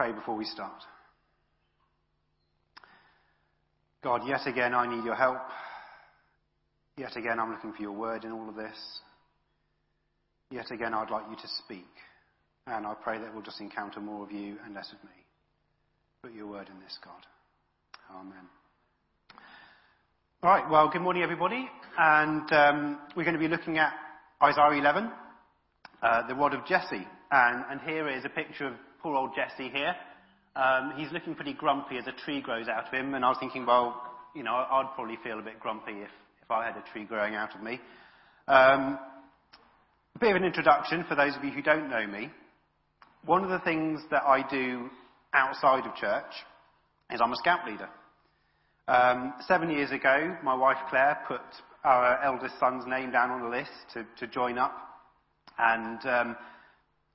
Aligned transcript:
pray 0.00 0.12
before 0.12 0.34
we 0.34 0.46
start. 0.46 0.82
God, 4.02 4.22
yet 4.26 4.46
again 4.46 4.72
I 4.72 4.86
need 4.86 5.04
your 5.04 5.14
help. 5.14 5.42
Yet 6.96 7.16
again 7.16 7.38
I'm 7.38 7.50
looking 7.50 7.74
for 7.74 7.82
your 7.82 7.92
word 7.92 8.24
in 8.24 8.32
all 8.32 8.48
of 8.48 8.56
this. 8.56 8.78
Yet 10.50 10.70
again 10.70 10.94
I'd 10.94 11.10
like 11.10 11.24
you 11.28 11.36
to 11.36 11.48
speak. 11.62 11.90
And 12.66 12.86
I 12.86 12.94
pray 12.94 13.18
that 13.18 13.34
we'll 13.34 13.42
just 13.42 13.60
encounter 13.60 14.00
more 14.00 14.24
of 14.24 14.32
you 14.32 14.56
and 14.64 14.74
less 14.74 14.90
of 14.90 15.04
me. 15.04 15.16
Put 16.22 16.32
your 16.32 16.46
word 16.46 16.70
in 16.70 16.80
this, 16.80 16.98
God. 17.04 17.26
Amen. 18.18 18.48
All 20.42 20.50
right, 20.50 20.70
well, 20.70 20.88
good 20.90 21.02
morning, 21.02 21.22
everybody. 21.22 21.68
And 21.98 22.50
um, 22.52 22.98
we're 23.14 23.24
going 23.24 23.36
to 23.36 23.38
be 23.38 23.48
looking 23.48 23.76
at 23.76 23.92
Isaiah 24.42 24.80
11, 24.80 25.10
uh, 26.02 26.26
the 26.26 26.34
rod 26.34 26.54
of 26.54 26.64
Jesse. 26.64 27.06
And, 27.30 27.64
and 27.70 27.80
here 27.82 28.08
is 28.08 28.24
a 28.24 28.30
picture 28.30 28.68
of 28.68 28.72
poor 29.02 29.16
old 29.16 29.34
Jesse 29.34 29.70
here. 29.70 29.94
Um, 30.56 30.94
he's 30.96 31.12
looking 31.12 31.34
pretty 31.34 31.54
grumpy 31.54 31.98
as 31.98 32.06
a 32.06 32.24
tree 32.24 32.40
grows 32.40 32.68
out 32.68 32.86
of 32.86 32.92
him, 32.92 33.14
and 33.14 33.24
I 33.24 33.28
was 33.28 33.38
thinking, 33.38 33.66
well, 33.66 34.02
you 34.34 34.42
know, 34.42 34.54
I'd 34.54 34.90
probably 34.94 35.18
feel 35.22 35.38
a 35.38 35.42
bit 35.42 35.60
grumpy 35.60 35.92
if, 35.92 36.10
if 36.42 36.50
I 36.50 36.66
had 36.66 36.76
a 36.76 36.84
tree 36.92 37.04
growing 37.04 37.34
out 37.34 37.54
of 37.54 37.62
me. 37.62 37.80
Um, 38.48 38.98
a 40.16 40.18
bit 40.18 40.30
of 40.30 40.36
an 40.36 40.44
introduction 40.44 41.04
for 41.08 41.14
those 41.14 41.36
of 41.36 41.44
you 41.44 41.50
who 41.50 41.62
don't 41.62 41.88
know 41.88 42.06
me. 42.06 42.30
One 43.24 43.44
of 43.44 43.50
the 43.50 43.60
things 43.60 44.00
that 44.10 44.22
I 44.24 44.48
do 44.48 44.90
outside 45.32 45.86
of 45.86 45.94
church 45.94 46.32
is 47.12 47.20
I'm 47.22 47.32
a 47.32 47.36
scout 47.36 47.66
leader. 47.66 47.88
Um, 48.88 49.34
seven 49.46 49.70
years 49.70 49.92
ago, 49.92 50.36
my 50.42 50.54
wife 50.54 50.78
Claire 50.88 51.20
put 51.28 51.42
our 51.84 52.22
eldest 52.24 52.58
son's 52.58 52.84
name 52.86 53.12
down 53.12 53.30
on 53.30 53.42
the 53.42 53.48
list 53.48 53.70
to, 53.94 54.04
to 54.18 54.26
join 54.26 54.58
up, 54.58 54.76
and 55.58 56.04
um, 56.06 56.36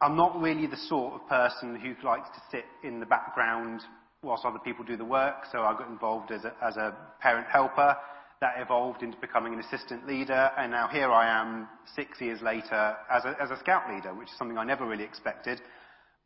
I'm 0.01 0.17
not 0.17 0.39
really 0.41 0.67
the 0.67 0.77
sort 0.77 1.13
of 1.13 1.27
person 1.29 1.79
who 1.79 1.95
likes 2.05 2.27
to 2.35 2.41
sit 2.51 2.65
in 2.83 2.99
the 2.99 3.05
background 3.05 3.81
whilst 4.21 4.43
other 4.43 4.59
people 4.59 4.83
do 4.83 4.97
the 4.97 5.05
work, 5.05 5.45
so 5.51 5.59
I 5.59 5.73
got 5.77 5.87
involved 5.89 6.31
as 6.31 6.43
a, 6.43 6.53
as 6.61 6.75
a 6.75 6.95
parent 7.21 7.47
helper. 7.47 7.95
That 8.41 8.55
evolved 8.57 9.01
into 9.01 9.17
becoming 9.19 9.53
an 9.53 9.61
assistant 9.61 10.05
leader, 10.05 10.51
and 10.57 10.71
now 10.71 10.89
here 10.89 11.09
I 11.09 11.41
am 11.41 11.69
six 11.95 12.19
years 12.19 12.41
later 12.41 12.95
as 13.09 13.23
a, 13.23 13.35
as 13.41 13.49
a 13.49 13.57
scout 13.59 13.89
leader, 13.89 14.13
which 14.13 14.27
is 14.27 14.37
something 14.37 14.57
I 14.57 14.65
never 14.65 14.85
really 14.85 15.05
expected, 15.05 15.61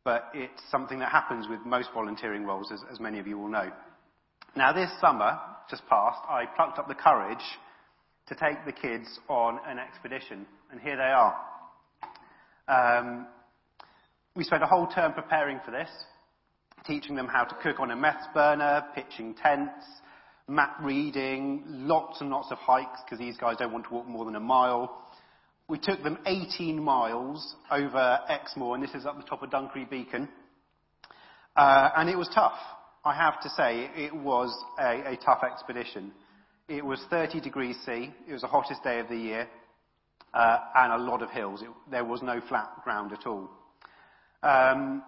but 0.04 0.28
it's 0.34 0.60
something 0.70 0.98
that 0.98 1.12
happens 1.12 1.46
with 1.48 1.60
most 1.64 1.90
volunteering 1.94 2.44
roles, 2.44 2.72
as, 2.72 2.80
as 2.92 2.98
many 2.98 3.20
of 3.20 3.28
you 3.28 3.38
will 3.38 3.48
know. 3.48 3.70
Now, 4.56 4.72
this 4.72 4.90
summer, 5.00 5.38
just 5.70 5.86
past, 5.86 6.18
I 6.28 6.46
plucked 6.56 6.80
up 6.80 6.88
the 6.88 6.94
courage 6.96 7.38
to 8.26 8.34
take 8.34 8.64
the 8.66 8.72
kids 8.72 9.20
on 9.28 9.60
an 9.64 9.78
expedition, 9.78 10.46
and 10.72 10.80
here 10.80 10.96
they 10.96 11.02
are. 11.04 11.36
Um, 12.66 13.26
we 14.40 14.44
spent 14.44 14.62
a 14.62 14.66
whole 14.66 14.86
term 14.86 15.12
preparing 15.12 15.60
for 15.66 15.70
this, 15.70 15.90
teaching 16.86 17.14
them 17.14 17.28
how 17.28 17.44
to 17.44 17.54
cook 17.56 17.78
on 17.78 17.90
a 17.90 17.94
meths 17.94 18.24
burner, 18.32 18.82
pitching 18.94 19.34
tents, 19.34 19.84
map 20.48 20.78
reading, 20.82 21.62
lots 21.66 22.22
and 22.22 22.30
lots 22.30 22.50
of 22.50 22.56
hikes 22.56 23.00
because 23.04 23.18
these 23.18 23.36
guys 23.36 23.56
don't 23.58 23.70
want 23.70 23.84
to 23.84 23.92
walk 23.92 24.06
more 24.06 24.24
than 24.24 24.36
a 24.36 24.40
mile. 24.40 25.06
We 25.68 25.78
took 25.78 26.02
them 26.02 26.16
18 26.24 26.82
miles 26.82 27.54
over 27.70 28.20
Exmoor, 28.30 28.76
and 28.76 28.82
this 28.82 28.94
is 28.94 29.04
up 29.04 29.18
the 29.18 29.26
top 29.28 29.42
of 29.42 29.50
Dunkery 29.50 29.90
Beacon. 29.90 30.26
Uh, 31.54 31.90
and 31.98 32.08
it 32.08 32.16
was 32.16 32.30
tough. 32.34 32.56
I 33.04 33.14
have 33.14 33.42
to 33.42 33.50
say, 33.50 33.90
it 33.94 34.14
was 34.14 34.58
a, 34.78 35.12
a 35.12 35.18
tough 35.22 35.42
expedition. 35.44 36.12
It 36.66 36.82
was 36.82 36.98
30 37.10 37.42
degrees 37.42 37.76
C. 37.84 38.08
It 38.26 38.32
was 38.32 38.40
the 38.40 38.48
hottest 38.48 38.82
day 38.84 39.00
of 39.00 39.08
the 39.10 39.18
year, 39.18 39.46
uh, 40.32 40.58
and 40.76 40.94
a 40.94 41.04
lot 41.04 41.20
of 41.20 41.28
hills. 41.28 41.60
It, 41.60 41.68
there 41.90 42.06
was 42.06 42.22
no 42.22 42.40
flat 42.48 42.70
ground 42.84 43.12
at 43.12 43.26
all. 43.26 43.50
Um, 44.42 45.02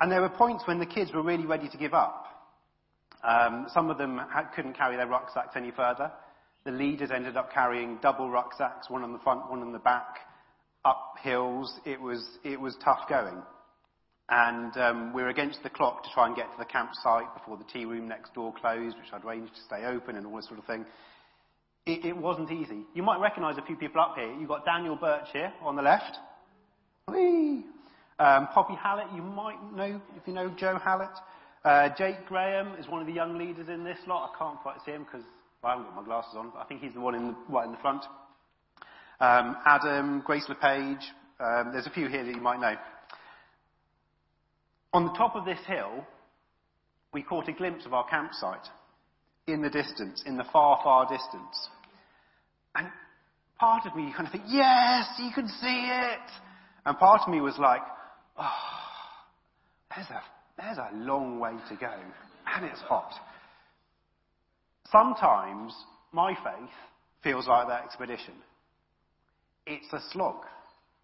and 0.00 0.10
there 0.10 0.20
were 0.20 0.28
points 0.28 0.64
when 0.66 0.78
the 0.78 0.86
kids 0.86 1.12
were 1.12 1.22
really 1.22 1.46
ready 1.46 1.68
to 1.68 1.76
give 1.76 1.94
up. 1.94 2.26
Um, 3.22 3.66
some 3.72 3.90
of 3.90 3.98
them 3.98 4.20
had, 4.32 4.52
couldn't 4.54 4.76
carry 4.76 4.96
their 4.96 5.06
rucksacks 5.06 5.56
any 5.56 5.70
further. 5.70 6.10
The 6.64 6.72
leaders 6.72 7.10
ended 7.14 7.36
up 7.36 7.52
carrying 7.52 7.98
double 8.02 8.30
rucksacks, 8.30 8.90
one 8.90 9.02
on 9.02 9.12
the 9.12 9.18
front, 9.18 9.50
one 9.50 9.60
on 9.60 9.72
the 9.72 9.78
back, 9.78 10.18
up 10.84 11.14
hills. 11.22 11.78
It 11.84 12.00
was, 12.00 12.24
it 12.42 12.60
was 12.60 12.76
tough 12.84 13.08
going. 13.08 13.42
And 14.28 14.74
um, 14.78 15.12
we 15.12 15.22
were 15.22 15.28
against 15.28 15.62
the 15.62 15.70
clock 15.70 16.02
to 16.04 16.08
try 16.14 16.26
and 16.26 16.34
get 16.34 16.50
to 16.50 16.58
the 16.58 16.64
campsite 16.64 17.32
before 17.34 17.58
the 17.58 17.64
tea 17.64 17.84
room 17.84 18.08
next 18.08 18.34
door 18.34 18.54
closed, 18.58 18.96
which 18.96 19.12
I'd 19.12 19.24
arranged 19.24 19.54
to 19.54 19.60
stay 19.62 19.84
open 19.84 20.16
and 20.16 20.26
all 20.26 20.36
this 20.36 20.46
sort 20.46 20.58
of 20.58 20.64
thing. 20.64 20.86
It, 21.86 22.06
it 22.06 22.16
wasn't 22.16 22.50
easy. 22.50 22.80
You 22.94 23.02
might 23.02 23.20
recognise 23.20 23.58
a 23.58 23.62
few 23.66 23.76
people 23.76 24.00
up 24.00 24.16
here. 24.16 24.32
You've 24.40 24.48
got 24.48 24.64
Daniel 24.64 24.96
Birch 24.96 25.28
here 25.32 25.52
on 25.62 25.76
the 25.76 25.82
left. 25.82 26.16
Whee! 27.10 27.64
Um, 28.18 28.46
Poppy 28.48 28.74
Hallett, 28.74 29.06
you 29.14 29.22
might 29.22 29.58
know 29.74 30.00
if 30.16 30.26
you 30.26 30.32
know 30.32 30.48
Joe 30.56 30.78
Hallett. 30.82 31.10
Uh, 31.64 31.88
Jake 31.98 32.26
Graham 32.26 32.74
is 32.78 32.86
one 32.86 33.00
of 33.00 33.06
the 33.06 33.12
young 33.12 33.38
leaders 33.38 33.68
in 33.68 33.82
this 33.82 33.98
lot. 34.06 34.30
I 34.32 34.38
can't 34.38 34.60
quite 34.60 34.76
see 34.84 34.92
him 34.92 35.04
because 35.04 35.26
well, 35.62 35.72
I 35.72 35.76
haven't 35.76 35.94
got 35.94 35.96
my 35.96 36.04
glasses 36.04 36.34
on, 36.36 36.50
but 36.50 36.60
I 36.60 36.64
think 36.64 36.80
he's 36.80 36.94
the 36.94 37.00
one 37.00 37.14
in 37.14 37.28
the, 37.28 37.36
right 37.48 37.64
in 37.64 37.72
the 37.72 37.78
front. 37.78 38.04
Um, 39.20 39.56
Adam, 39.64 40.22
Grace 40.24 40.44
LePage, 40.48 41.02
um, 41.40 41.70
there's 41.72 41.86
a 41.86 41.90
few 41.90 42.08
here 42.08 42.24
that 42.24 42.34
you 42.34 42.40
might 42.40 42.60
know. 42.60 42.76
On 44.92 45.06
the 45.06 45.12
top 45.12 45.34
of 45.34 45.44
this 45.44 45.58
hill, 45.66 46.04
we 47.12 47.22
caught 47.22 47.48
a 47.48 47.52
glimpse 47.52 47.86
of 47.86 47.94
our 47.94 48.06
campsite 48.08 48.68
in 49.46 49.60
the 49.60 49.70
distance, 49.70 50.22
in 50.26 50.36
the 50.36 50.44
far, 50.52 50.80
far 50.84 51.08
distance. 51.08 51.68
And 52.76 52.88
part 53.58 53.86
of 53.86 53.96
me 53.96 54.12
kind 54.14 54.26
of 54.26 54.32
think, 54.32 54.44
yes, 54.48 55.06
you 55.18 55.30
can 55.34 55.48
see 55.48 55.88
it. 55.90 56.30
And 56.86 56.98
part 56.98 57.22
of 57.22 57.32
me 57.32 57.40
was 57.40 57.56
like, 57.58 57.82
oh, 58.38 58.50
there's 59.94 60.10
a, 60.10 60.22
there's 60.56 60.78
a 60.78 60.96
long 60.96 61.38
way 61.38 61.52
to 61.68 61.76
go. 61.76 61.92
And 62.54 62.64
it's 62.64 62.80
hot. 62.80 63.12
Sometimes 64.90 65.72
my 66.12 66.34
faith 66.34 66.70
feels 67.22 67.46
like 67.48 67.68
that 67.68 67.84
expedition. 67.84 68.34
It's 69.66 69.92
a 69.92 70.00
slog. 70.12 70.44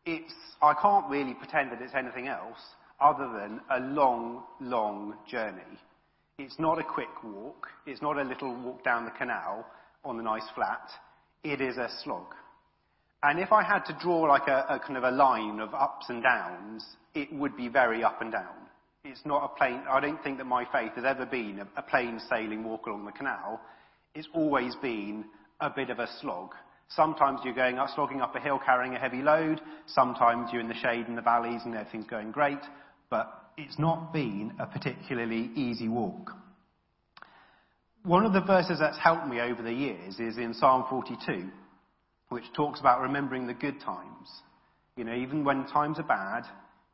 It's, 0.05 0.33
I 0.63 0.75
can't 0.75 1.09
really 1.09 1.35
pretend 1.35 1.73
that 1.73 1.81
it's 1.83 1.95
anything 1.95 2.29
else 2.29 2.59
other 3.01 3.29
than 3.33 3.61
a 3.71 3.81
long, 3.81 4.43
long 4.61 5.15
journey. 5.29 5.79
It's 6.39 6.59
not 6.59 6.79
a 6.79 6.85
quick 6.85 7.23
walk. 7.25 7.69
It's 7.87 8.03
not 8.03 8.19
a 8.19 8.23
little 8.23 8.55
walk 8.63 8.85
down 8.85 9.05
the 9.05 9.11
canal 9.11 9.67
on 10.05 10.17
the 10.17 10.23
nice 10.23 10.49
flat. 10.55 10.89
It 11.43 11.61
is 11.61 11.77
a 11.77 11.89
slog. 12.03 12.35
And 13.23 13.39
if 13.39 13.53
I 13.53 13.63
had 13.63 13.85
to 13.87 13.99
draw 14.01 14.21
like 14.21 14.49
a, 14.49 14.65
a 14.69 14.79
kind 14.79 14.97
of 14.97 15.05
a 15.05 15.11
line 15.11 15.61
of 15.61 15.75
ups 15.75 16.07
and 16.09 16.23
downs, 16.23 16.85
it 17.15 17.33
would 17.33 17.57
be 17.57 17.69
very 17.69 18.03
up 18.05 18.21
and 18.21 18.33
down. 18.33 18.55
It's 19.05 19.21
not 19.25 19.45
a 19.45 19.57
plain, 19.57 19.83
I 19.91 20.01
don't 20.01 20.23
think 20.23 20.39
that 20.39 20.45
my 20.45 20.65
faith 20.71 20.93
has 20.97 21.05
ever 21.05 21.25
been 21.27 21.61
a, 21.61 21.81
a 21.81 21.83
plain 21.83 22.21
sailing 22.29 22.65
walk 22.65 22.87
along 22.87 23.07
the 23.07 23.13
canal. 23.13 23.61
It's 24.15 24.29
always 24.35 24.75
been 24.77 25.25
a 25.61 25.71
bit 25.71 25.91
of 25.91 25.99
a 25.99 26.09
slog. 26.21 26.51
Sometimes 26.89 27.41
you're 27.45 27.55
going 27.55 27.79
up, 27.79 27.89
slogging 27.95 28.21
up 28.21 28.35
a 28.35 28.41
hill 28.41 28.61
carrying 28.65 28.95
a 28.95 28.99
heavy 28.99 29.23
load. 29.23 29.61
Sometimes 29.87 30.51
you're 30.53 30.61
in 30.61 30.69
the 30.69 30.75
shade 30.75 31.07
in 31.07 31.15
the 31.15 31.23
valleys 31.23 31.63
and 31.65 31.75
everything's 31.75 32.07
going 32.07 32.33
great. 32.33 32.59
But 33.11 33.33
it's 33.57 33.79
not 33.79 34.13
been 34.13 34.53
a 34.59 34.67
particularly 34.67 35.51
easy 35.55 35.89
walk. 35.89 36.33
One 38.03 38.25
of 38.25 38.33
the 38.33 38.41
verses 38.41 38.79
that's 38.81 38.99
helped 38.99 39.29
me 39.29 39.41
over 39.41 39.63
the 39.63 39.73
years 39.73 40.19
is 40.19 40.37
in 40.37 40.53
Psalm 40.55 40.87
42 40.91 41.51
which 42.31 42.45
talks 42.55 42.81
about 42.81 43.03
remembering 43.03 43.47
the 43.47 43.55
good 43.55 43.81
times. 43.81 44.29
You 44.97 45.05
know, 45.05 45.15
even 45.15 45.45
when 45.45 45.67
times 45.67 45.99
are 45.99 46.05
bad, 46.05 46.45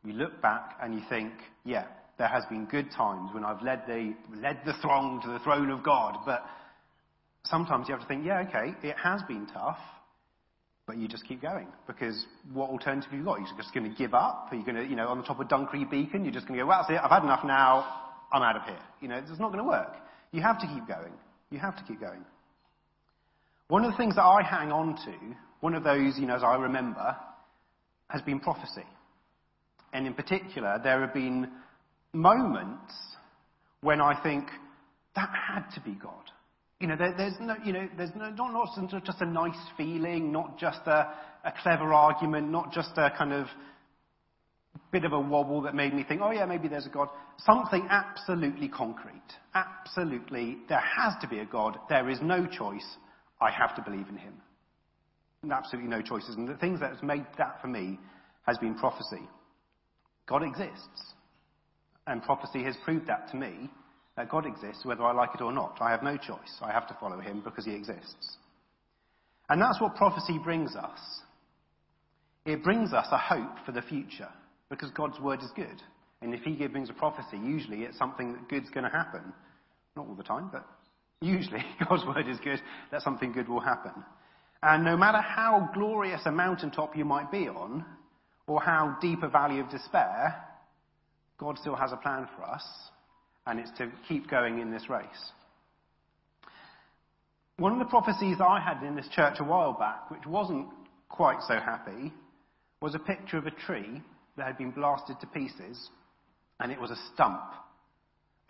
you 0.07 0.13
look 0.13 0.41
back 0.41 0.77
and 0.83 0.95
you 0.95 1.01
think, 1.09 1.33
yeah, 1.65 1.87
there 2.19 2.29
has 2.29 2.45
been 2.47 2.67
good 2.67 2.91
times 2.91 3.31
when 3.33 3.45
I've 3.45 3.63
led 3.63 3.83
the, 3.87 4.15
led 4.41 4.61
the 4.65 4.73
throng 4.81 5.21
to 5.23 5.29
the 5.29 5.39
throne 5.41 5.71
of 5.71 5.83
God. 5.83 6.19
But 6.25 6.45
sometimes 7.45 7.89
you 7.89 7.95
have 7.95 8.03
to 8.03 8.09
think, 8.09 8.25
yeah, 8.25 8.45
okay, 8.49 8.75
it 8.83 8.97
has 9.03 9.21
been 9.29 9.47
tough, 9.53 9.79
but 10.87 10.97
you 10.97 11.09
just 11.09 11.27
keep 11.27 11.43
going. 11.43 11.67
Because 11.87 12.25
what 12.53 12.71
alternative 12.71 13.11
have 13.11 13.19
you 13.19 13.25
got? 13.25 13.39
You're 13.39 13.57
just 13.57 13.75
going 13.75 13.91
to 13.91 13.97
give 13.97 14.15
up? 14.15 14.49
Are 14.51 14.57
you 14.57 14.65
going 14.65 14.77
to, 14.77 14.85
you 14.85 14.97
know, 14.97 15.09
on 15.09 15.19
the 15.19 15.25
top 15.25 15.41
of 15.41 15.49
Dunkery 15.49 15.91
Beacon, 15.91 16.25
you're 16.25 16.33
just 16.33 16.47
going 16.47 16.59
to 16.59 16.65
go, 16.65 16.69
well, 16.69 16.81
that's 16.81 16.91
it, 16.91 17.03
I've 17.03 17.11
had 17.11 17.23
enough 17.23 17.45
now, 17.45 18.03
I'm 18.33 18.43
out 18.43 18.57
of 18.57 18.63
here. 18.63 18.79
You 19.01 19.09
know, 19.09 19.17
it's 19.17 19.41
not 19.41 19.53
going 19.53 19.63
to 19.63 19.69
work. 19.69 19.95
You 20.33 20.43
have 20.43 20.59
to 20.61 20.67
keep 20.67 20.87
going. 20.89 21.13
You 21.51 21.59
have 21.59 21.77
to 21.77 21.85
keep 21.85 22.01
going. 22.01 22.25
One 23.69 23.85
of 23.85 23.91
the 23.91 23.97
things 23.97 24.15
that 24.15 24.23
I 24.23 24.43
hang 24.43 24.71
on 24.71 24.97
to, 25.05 25.15
one 25.61 25.75
of 25.75 25.83
those, 25.83 26.19
you 26.19 26.27
know, 26.27 26.37
as 26.37 26.43
I 26.43 26.57
remember, 26.57 27.17
has 28.09 28.23
been 28.23 28.39
prophecy. 28.41 28.85
And 29.93 30.07
in 30.07 30.15
particular, 30.15 30.81
there 30.83 31.01
have 31.01 31.15
been 31.15 31.49
moments 32.13 32.93
when 33.81 34.01
I 34.01 34.21
think 34.23 34.49
that 35.15 35.31
had 35.31 35.69
to 35.75 35.81
be 35.81 35.93
God. 35.93 36.31
You 36.81 36.89
know, 36.89 36.97
there, 36.97 37.15
there's 37.17 37.35
no, 37.41 37.57
you 37.65 37.73
know, 37.73 37.89
there's 37.97 38.11
no, 38.15 38.31
not, 38.31 38.53
not 38.53 39.05
just 39.05 39.21
a 39.21 39.27
nice 39.27 39.57
feeling, 39.77 40.31
not 40.31 40.59
just 40.59 40.81
a, 40.87 41.15
a 41.45 41.53
clever 41.63 41.95
argument, 41.95 42.51
not 42.51 42.73
just 42.73 42.91
a 42.97 43.11
kind 43.17 43.33
of 43.33 43.47
bit 44.93 45.05
of 45.05 45.13
a 45.13 45.21
wobble 45.21 45.63
that 45.63 45.75
made 45.75 45.95
me 45.95 46.05
think, 46.05 46.21
oh 46.23 46.31
yeah, 46.31 46.45
maybe 46.45 46.69
there's 46.69 46.87
a 46.87 46.91
God. 46.91 47.09
Something 47.39 47.87
absolutely 47.91 48.69
concrete. 48.69 49.23
Absolutely, 49.55 50.59
there 50.69 50.83
has 50.97 51.15
to 51.23 51.29
be 51.29 51.39
a 51.39 51.47
God. 51.47 51.79
There 51.89 52.09
is 52.11 52.19
no 52.23 52.47
choice. 52.47 52.87
I 53.41 53.51
have 53.51 53.75
to 53.77 53.83
believe 53.83 54.09
in 54.09 54.17
him. 54.17 54.35
And 55.43 55.53
absolutely 55.53 55.91
no 55.91 56.03
choices. 56.03 56.37
And 56.37 56.49
the 56.49 56.57
things 56.57 56.81
that 56.81 56.93
has 56.93 57.03
made 57.03 57.25
that 57.39 57.61
for 57.61 57.69
me 57.69 57.99
has 58.47 58.59
been 58.59 58.75
prophecy. 58.75 59.29
God 60.27 60.43
exists. 60.43 61.15
And 62.07 62.23
prophecy 62.23 62.63
has 62.65 62.77
proved 62.85 63.07
that 63.07 63.31
to 63.31 63.37
me, 63.37 63.71
that 64.17 64.29
God 64.29 64.47
exists 64.47 64.85
whether 64.85 65.03
I 65.03 65.13
like 65.13 65.31
it 65.35 65.41
or 65.41 65.53
not. 65.53 65.79
I 65.81 65.91
have 65.91 66.03
no 66.03 66.17
choice. 66.17 66.59
I 66.63 66.73
have 66.73 66.89
to 66.89 66.97
follow 67.01 67.21
him 67.21 67.43
because 67.45 67.65
he 67.65 67.75
exists. 67.75 68.37
And 69.49 69.61
that's 69.61 69.81
what 69.81 69.95
prophecy 69.97 70.39
brings 70.43 70.75
us. 70.75 70.99
It 72.45 72.63
brings 72.63 72.93
us 72.93 73.07
a 73.11 73.19
hope 73.19 73.65
for 73.65 73.73
the 73.73 73.83
future 73.83 74.29
because 74.71 74.91
God's 74.91 75.19
word 75.21 75.43
is 75.43 75.51
good. 75.55 75.83
And 76.23 76.35
if 76.35 76.43
he 76.43 76.55
brings 76.67 76.91
a 76.91 76.95
prophecy, 76.95 77.37
usually 77.37 77.83
it's 77.83 77.99
something 77.99 78.33
that 78.33 78.49
good's 78.49 78.71
going 78.71 78.85
to 78.85 78.91
happen. 78.91 79.33
Not 79.97 80.07
all 80.07 80.15
the 80.15 80.23
time, 80.23 80.49
but 80.53 80.67
usually 81.21 81.65
God's 81.89 82.05
word 82.07 82.29
is 82.29 82.39
good, 82.43 82.61
that 82.91 83.03
something 83.03 83.33
good 83.33 83.49
will 83.49 83.61
happen. 83.61 83.93
And 84.63 84.85
no 84.85 84.97
matter 84.97 85.21
how 85.21 85.69
glorious 85.75 86.23
a 86.25 86.33
mountaintop 86.33 86.97
you 86.97 87.05
might 87.05 87.31
be 87.31 87.49
on, 87.49 87.85
or 88.47 88.61
how 88.61 88.97
deep 89.01 89.23
a 89.23 89.29
valley 89.29 89.61
of 89.61 89.69
despair, 89.69 90.37
God 91.39 91.59
still 91.59 91.75
has 91.75 91.93
a 91.93 91.97
plan 91.97 92.29
for 92.37 92.45
us, 92.45 92.65
and 93.47 93.59
it's 93.59 93.71
to 93.79 93.91
keep 94.09 94.31
going 94.31 94.61
in 94.61 94.71
this 94.71 94.89
race. 94.89 95.33
One 97.59 97.73
of 97.73 97.79
the 97.79 97.87
prophecies 97.87 98.37
I 98.41 98.61
had 98.61 98.83
in 98.83 98.97
this 98.97 99.09
church 99.09 99.37
a 99.41 99.45
while 99.45 99.73
back, 99.73 100.11
which 100.11 100.27
wasn't 100.27 100.69
quite 101.09 101.39
so 101.49 101.55
happy, 101.55 102.13
was 102.81 102.95
a 102.95 102.99
picture 102.99 103.39
of 103.39 103.47
a 103.47 103.51
tree 103.51 104.03
that 104.37 104.47
had 104.47 104.59
been 104.59 104.71
blasted 104.71 105.19
to 105.21 105.27
pieces, 105.27 105.89
and 106.61 106.71
it 106.71 106.81
was 106.81 106.91
a 106.91 106.99
stump, 107.15 107.41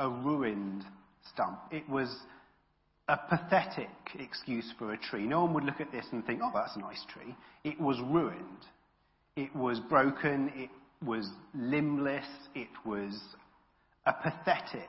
a 0.01 0.09
ruined 0.09 0.85
stump. 1.33 1.61
It 1.71 1.89
was 1.89 2.15
a 3.09 3.17
pathetic 3.17 3.89
excuse 4.19 4.73
for 4.79 4.93
a 4.93 4.99
tree. 4.99 5.27
No 5.27 5.45
one 5.45 5.55
would 5.55 5.65
look 5.65 5.81
at 5.81 5.93
this 5.93 6.07
and 6.11 6.27
think, 6.27 6.41
oh, 6.43 6.51
that's 6.53 6.75
a 6.77 6.81
nice 6.81 7.05
tree. 7.13 7.37
It 7.63 7.81
was 7.81 7.99
ruined. 8.01 8.67
It 9.37 9.55
was 9.55 9.79
broken. 9.81 10.51
It 10.55 10.71
was 11.05 11.31
limbless. 11.55 12.27
It 12.55 12.69
was 12.85 13.21
a 14.07 14.13
pathetic 14.13 14.89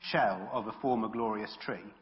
shell 0.00 0.48
of 0.52 0.68
a 0.68 0.72
former 0.80 1.08
glorious 1.08 1.56
tree. 1.60 1.92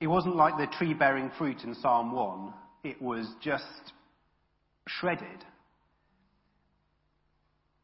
It 0.00 0.06
wasn't 0.06 0.36
like 0.36 0.56
the 0.56 0.74
tree 0.76 0.94
bearing 0.94 1.30
fruit 1.38 1.62
in 1.64 1.74
Psalm 1.74 2.12
1. 2.12 2.52
It 2.84 3.00
was 3.00 3.28
just 3.42 3.92
shredded. 4.88 5.44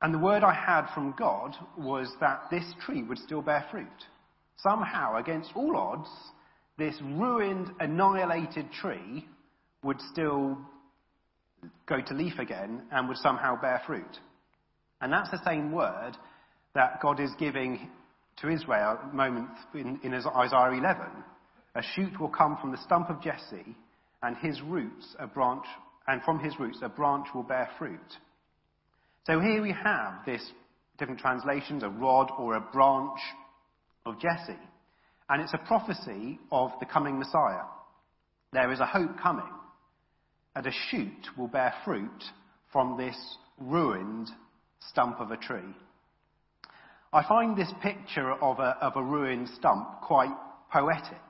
And 0.01 0.13
the 0.13 0.19
word 0.19 0.43
I 0.43 0.53
had 0.53 0.93
from 0.95 1.15
God 1.17 1.55
was 1.79 2.13
that 2.21 2.45
this 2.51 2.65
tree 2.85 3.03
would 3.03 3.19
still 3.19 3.43
bear 3.43 3.65
fruit. 3.71 3.87
Somehow, 4.57 5.17
against 5.17 5.53
all 5.55 5.77
odds, 5.77 6.09
this 6.77 6.95
ruined, 7.03 7.71
annihilated 7.81 8.73
tree 8.73 9.27
would 9.83 10.01
still 10.13 10.59
go 11.87 12.01
to 12.01 12.15
leaf 12.15 12.39
again 12.39 12.83
and 12.91 13.09
would 13.09 13.19
somehow 13.19 13.61
bear 13.61 13.83
fruit. 13.87 14.19
And 15.01 15.13
that's 15.13 15.31
the 15.31 15.45
same 15.45 15.73
word 15.73 16.13
that 16.75 17.01
God 17.01 17.21
is 17.21 17.31
giving 17.39 17.91
to 18.39 18.49
Israel 18.49 18.99
at 19.03 19.11
the 19.11 19.17
moment 19.17 19.51
in, 19.75 20.01
in 20.03 20.15
Isaiah 20.15 20.71
11. 20.73 21.07
A 21.75 21.83
shoot 21.95 22.19
will 22.21 22.29
come 22.29 22.59
from 22.61 22.71
the 22.71 22.83
stump 22.85 23.11
of 23.11 23.23
Jesse, 23.23 23.77
and 24.23 24.37
his 24.37 24.61
roots 24.63 25.17
a 25.19 25.27
branch, 25.27 25.65
and 26.07 26.23
from 26.23 26.39
his 26.39 26.59
roots 26.59 26.79
a 26.83 26.89
branch 26.89 27.27
will 27.35 27.43
bear 27.43 27.69
fruit. 27.79 28.01
So 29.27 29.41
here 29.41 29.63
we 29.63 29.73
have 29.73 30.25
this 30.27 30.43
different 30.99 31.21
translations, 31.21 31.83
a 31.83 31.89
rod 31.89 32.31
or 32.39 32.55
a 32.55 32.61
branch 32.61 33.19
of 34.05 34.21
Jesse. 34.21 34.59
And 35.29 35.41
it's 35.41 35.55
a 35.55 35.59
prophecy 35.59 36.39
of 36.51 36.73
the 36.81 36.87
coming 36.87 37.19
Messiah. 37.19 37.65
There 38.53 38.71
is 38.71 38.81
a 38.81 38.87
hope 38.87 39.19
coming, 39.21 39.49
and 40.55 40.67
a 40.67 40.73
shoot 40.91 41.29
will 41.37 41.49
bear 41.49 41.75
fruit 41.85 42.25
from 42.73 42.97
this 42.97 43.17
ruined 43.59 44.29
stump 44.91 45.21
of 45.21 45.31
a 45.31 45.37
tree. 45.37 45.75
I 47.13 47.27
find 47.27 47.57
this 47.57 47.73
picture 47.83 48.33
of 48.33 48.59
a, 48.59 48.77
of 48.81 48.97
a 48.97 49.03
ruined 49.03 49.49
stump 49.57 50.01
quite 50.03 50.35
poetic. 50.71 51.21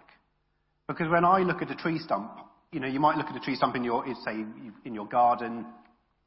Because 0.86 1.08
when 1.08 1.24
I 1.24 1.38
look 1.40 1.62
at 1.62 1.70
a 1.70 1.74
tree 1.74 1.98
stump, 1.98 2.30
you 2.70 2.80
know, 2.80 2.86
you 2.86 3.00
might 3.00 3.16
look 3.16 3.26
at 3.26 3.36
a 3.36 3.40
tree 3.40 3.56
stump 3.56 3.76
in 3.76 3.84
your, 3.84 4.04
say, 4.24 4.44
in 4.84 4.94
your 4.94 5.06
garden, 5.06 5.66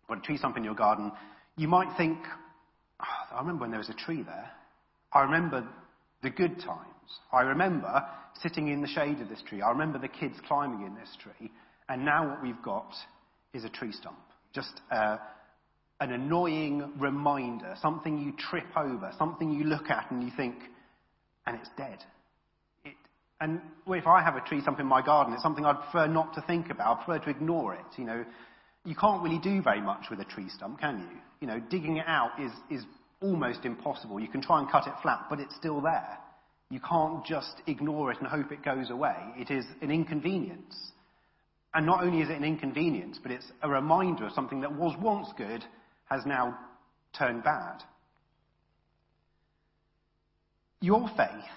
or 0.09 0.18
a 0.18 0.21
tree 0.21 0.38
stump 0.38 0.57
in 0.57 0.63
your 0.63 0.75
garden, 0.75 1.12
you 1.57 1.68
might 1.68 1.95
think, 1.98 2.18
oh, 3.01 3.36
I 3.36 3.39
remember 3.39 3.62
when 3.62 3.71
there 3.71 3.80
was 3.80 3.89
a 3.89 3.94
tree 3.94 4.24
there. 4.24 4.51
I 5.13 5.21
remember 5.21 5.68
the 6.21 6.30
good 6.30 6.59
times. 6.59 7.19
I 7.31 7.41
remember 7.41 8.03
sitting 8.41 8.68
in 8.68 8.81
the 8.81 8.88
shade 8.88 9.21
of 9.21 9.30
this 9.30 9.41
tree. 9.48 9.62
I 9.62 9.69
remember 9.69 9.98
the 9.98 10.07
kids 10.07 10.36
climbing 10.48 10.86
in 10.86 10.95
this 10.95 11.09
tree. 11.21 11.51
And 11.90 12.06
now 12.06 12.30
what 12.30 12.42
we've 12.42 12.62
got 12.64 12.94
is 13.54 13.64
a 13.64 13.70
tree 13.70 13.92
stump. 13.92 14.18
Just 14.54 14.82
uh, 14.92 15.18
an 16.00 16.12
annoying 16.12 16.94
reminder, 17.00 17.76
something 17.82 18.18
you 18.18 18.34
trip 18.38 18.66
over, 18.76 19.12
something 19.18 19.52
you 19.52 19.66
look 19.66 19.90
at 19.90 20.12
and 20.12 20.24
you 20.24 20.32
think, 20.36 20.56
and 21.46 21.58
it's 21.58 21.70
dead. 21.78 22.00
It, 22.84 22.96
and 23.40 23.62
if 23.88 24.08
I 24.08 24.22
have 24.22 24.36
a 24.36 24.42
tree 24.42 24.62
stump 24.62 24.80
in 24.80 24.88
my 24.88 25.02
garden, 25.02 25.34
it's 25.34 25.44
something 25.44 25.66
I'd 25.66 25.80
prefer 25.80 26.08
not 26.08 26.34
to 26.36 26.42
think 26.42 26.70
about. 26.70 27.00
I 27.00 27.04
prefer 27.04 27.26
to 27.26 27.30
ignore 27.30 27.74
it. 27.76 27.86
You 27.98 28.06
know, 28.06 28.26
you 28.84 28.96
can't 28.96 29.24
really 29.24 29.40
do 29.40 29.62
very 29.62 29.82
much 29.82 30.06
with 30.10 30.20
a 30.20 30.26
tree 30.26 30.50
stump, 30.50 30.80
can 30.80 31.00
you? 31.00 31.20
You 31.42 31.48
know, 31.48 31.60
digging 31.70 31.98
it 31.98 32.06
out 32.08 32.32
is, 32.42 32.52
is 32.70 32.86
almost 33.22 33.66
impossible. 33.66 34.20
You 34.20 34.28
can 34.28 34.42
try 34.42 34.60
and 34.60 34.70
cut 34.70 34.88
it 34.88 34.94
flat, 35.02 35.26
but 35.30 35.40
it's 35.40 35.56
still 35.56 35.82
there. 35.82 36.18
You 36.70 36.80
can't 36.80 37.26
just 37.26 37.62
ignore 37.68 38.12
it 38.12 38.18
and 38.20 38.28
hope 38.28 38.52
it 38.52 38.64
goes 38.64 38.90
away. 38.90 39.16
It 39.38 39.52
is 39.52 39.66
an 39.82 39.92
inconvenience. 39.92 40.76
And 41.75 41.86
not 41.86 42.04
only 42.04 42.22
is 42.22 42.30
it 42.30 42.38
an 42.38 42.45
inconvenience, 42.45 43.19
but 43.22 43.33
it's 43.33 43.51
a 43.62 43.69
reminder 43.69 44.25
of 44.25 44.31
something 44.31 44.62
that 44.62 44.72
was 44.74 44.95
once 44.98 45.27
good 45.38 45.63
has 46.06 46.25
now 46.25 46.57
turned 47.18 47.44
bad. 47.44 47.83
Your 50.80 51.10
faith 51.18 51.51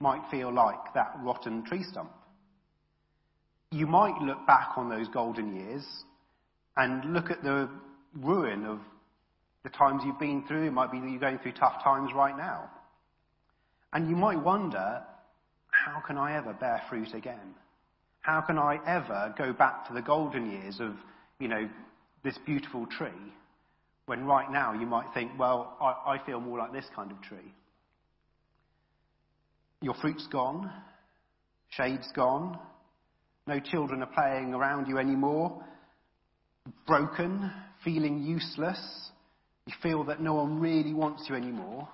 might 0.00 0.28
feel 0.28 0.52
like 0.52 0.92
that 0.94 1.14
rotten 1.22 1.64
tree 1.64 1.84
stump. 1.84 2.10
You 3.70 3.86
might 3.86 4.20
look 4.20 4.44
back 4.44 4.70
on 4.76 4.88
those 4.88 5.06
golden 5.08 5.54
years 5.54 5.84
and 6.76 7.12
look 7.12 7.30
at 7.30 7.44
the 7.44 7.68
ruin 8.16 8.64
of 8.66 8.80
the 9.62 9.70
times 9.70 10.02
you've 10.04 10.18
been 10.18 10.44
through. 10.48 10.66
It 10.66 10.72
might 10.72 10.90
be 10.90 10.98
that 10.98 11.08
you're 11.08 11.20
going 11.20 11.38
through 11.38 11.52
tough 11.52 11.82
times 11.84 12.10
right 12.12 12.36
now. 12.36 12.70
And 13.92 14.08
you 14.08 14.16
might 14.16 14.42
wonder, 14.42 15.02
how 15.70 16.00
can 16.00 16.18
I 16.18 16.36
ever 16.36 16.54
bear 16.54 16.82
fruit 16.88 17.14
again? 17.14 17.54
How 18.24 18.40
can 18.40 18.58
I 18.58 18.78
ever 18.86 19.34
go 19.36 19.52
back 19.52 19.86
to 19.86 19.92
the 19.92 20.00
golden 20.00 20.50
years 20.50 20.80
of, 20.80 20.94
you 21.38 21.46
know, 21.46 21.68
this 22.22 22.38
beautiful 22.46 22.86
tree 22.86 23.10
when 24.06 24.24
right 24.24 24.50
now 24.50 24.72
you 24.72 24.86
might 24.86 25.12
think, 25.12 25.32
well, 25.38 25.76
I, 25.78 26.14
I 26.14 26.24
feel 26.24 26.40
more 26.40 26.58
like 26.58 26.72
this 26.72 26.86
kind 26.96 27.10
of 27.10 27.20
tree. 27.20 27.52
Your 29.82 29.92
fruit's 30.00 30.26
gone, 30.28 30.72
shade's 31.68 32.10
gone, 32.16 32.58
no 33.46 33.60
children 33.60 34.02
are 34.02 34.06
playing 34.06 34.54
around 34.54 34.88
you 34.88 34.96
anymore, 34.96 35.62
broken, 36.86 37.50
feeling 37.84 38.22
useless, 38.22 38.80
you 39.66 39.74
feel 39.82 40.02
that 40.04 40.22
no 40.22 40.32
one 40.32 40.60
really 40.60 40.94
wants 40.94 41.26
you 41.28 41.34
anymore. 41.34 41.86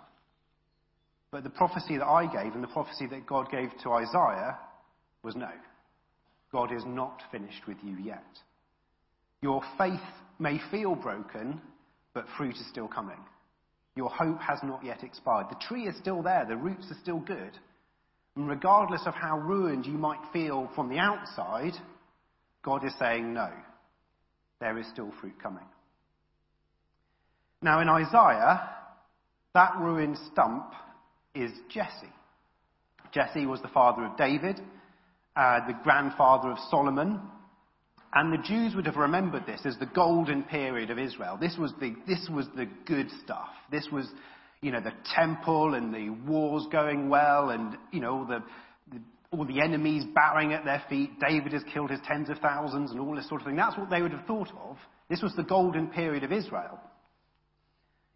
But 1.32 1.42
the 1.42 1.50
prophecy 1.50 1.98
that 1.98 2.06
I 2.06 2.32
gave 2.32 2.54
and 2.54 2.62
the 2.62 2.68
prophecy 2.68 3.08
that 3.08 3.26
God 3.26 3.50
gave 3.50 3.70
to 3.82 3.90
Isaiah 3.94 4.58
was 5.24 5.34
no. 5.34 5.50
God 6.52 6.72
is 6.72 6.84
not 6.86 7.22
finished 7.30 7.66
with 7.66 7.78
you 7.82 7.96
yet. 7.96 8.24
Your 9.42 9.62
faith 9.78 10.00
may 10.38 10.60
feel 10.70 10.94
broken, 10.94 11.60
but 12.12 12.26
fruit 12.36 12.56
is 12.56 12.68
still 12.68 12.88
coming. 12.88 13.18
Your 13.96 14.10
hope 14.10 14.40
has 14.40 14.58
not 14.62 14.84
yet 14.84 15.02
expired. 15.02 15.46
The 15.50 15.66
tree 15.66 15.86
is 15.86 15.96
still 15.96 16.22
there, 16.22 16.44
the 16.48 16.56
roots 16.56 16.90
are 16.90 16.98
still 17.02 17.20
good. 17.20 17.52
And 18.36 18.48
regardless 18.48 19.02
of 19.06 19.14
how 19.14 19.38
ruined 19.38 19.86
you 19.86 19.94
might 19.94 20.20
feel 20.32 20.70
from 20.74 20.88
the 20.88 20.98
outside, 20.98 21.72
God 22.62 22.84
is 22.84 22.92
saying 22.98 23.32
no 23.32 23.50
there 24.60 24.78
is 24.78 24.86
still 24.88 25.10
fruit 25.20 25.42
coming. 25.42 25.64
Now, 27.62 27.80
in 27.80 27.88
Isaiah, 27.88 28.70
that 29.54 29.76
ruined 29.78 30.18
stump 30.30 30.72
is 31.34 31.50
Jesse. 31.68 32.12
Jesse 33.12 33.46
was 33.46 33.60
the 33.62 33.68
father 33.68 34.04
of 34.04 34.16
David, 34.16 34.60
uh, 35.36 35.66
the 35.66 35.74
grandfather 35.82 36.50
of 36.50 36.58
Solomon, 36.70 37.20
and 38.12 38.32
the 38.32 38.42
Jews 38.42 38.74
would 38.74 38.86
have 38.86 38.96
remembered 38.96 39.46
this 39.46 39.60
as 39.64 39.76
the 39.78 39.86
golden 39.86 40.42
period 40.42 40.90
of 40.90 40.98
Israel. 40.98 41.38
This 41.40 41.56
was 41.56 41.72
the, 41.80 41.94
this 42.06 42.28
was 42.32 42.46
the 42.56 42.66
good 42.86 43.08
stuff. 43.22 43.48
This 43.70 43.86
was, 43.92 44.08
you 44.60 44.72
know, 44.72 44.80
the 44.80 44.92
temple 45.14 45.74
and 45.74 45.94
the 45.94 46.10
wars 46.10 46.66
going 46.72 47.08
well 47.08 47.50
and, 47.50 47.76
you 47.92 48.00
know, 48.00 48.26
the, 48.28 48.42
the 48.92 49.00
all 49.30 49.44
the 49.44 49.60
enemies 49.60 50.04
bowing 50.12 50.52
at 50.52 50.64
their 50.64 50.82
feet. 50.88 51.20
David 51.20 51.52
has 51.52 51.62
killed 51.72 51.90
his 51.90 52.00
tens 52.04 52.28
of 52.30 52.38
thousands 52.38 52.90
and 52.90 52.98
all 52.98 53.14
this 53.14 53.28
sort 53.28 53.42
of 53.42 53.46
thing. 53.46 53.56
That's 53.56 53.78
what 53.78 53.90
they 53.90 54.02
would 54.02 54.12
have 54.12 54.26
thought 54.26 54.50
of. 54.68 54.76
This 55.08 55.22
was 55.22 55.32
the 55.36 55.44
golden 55.44 55.86
period 55.86 56.24
of 56.24 56.32
Israel. 56.32 56.80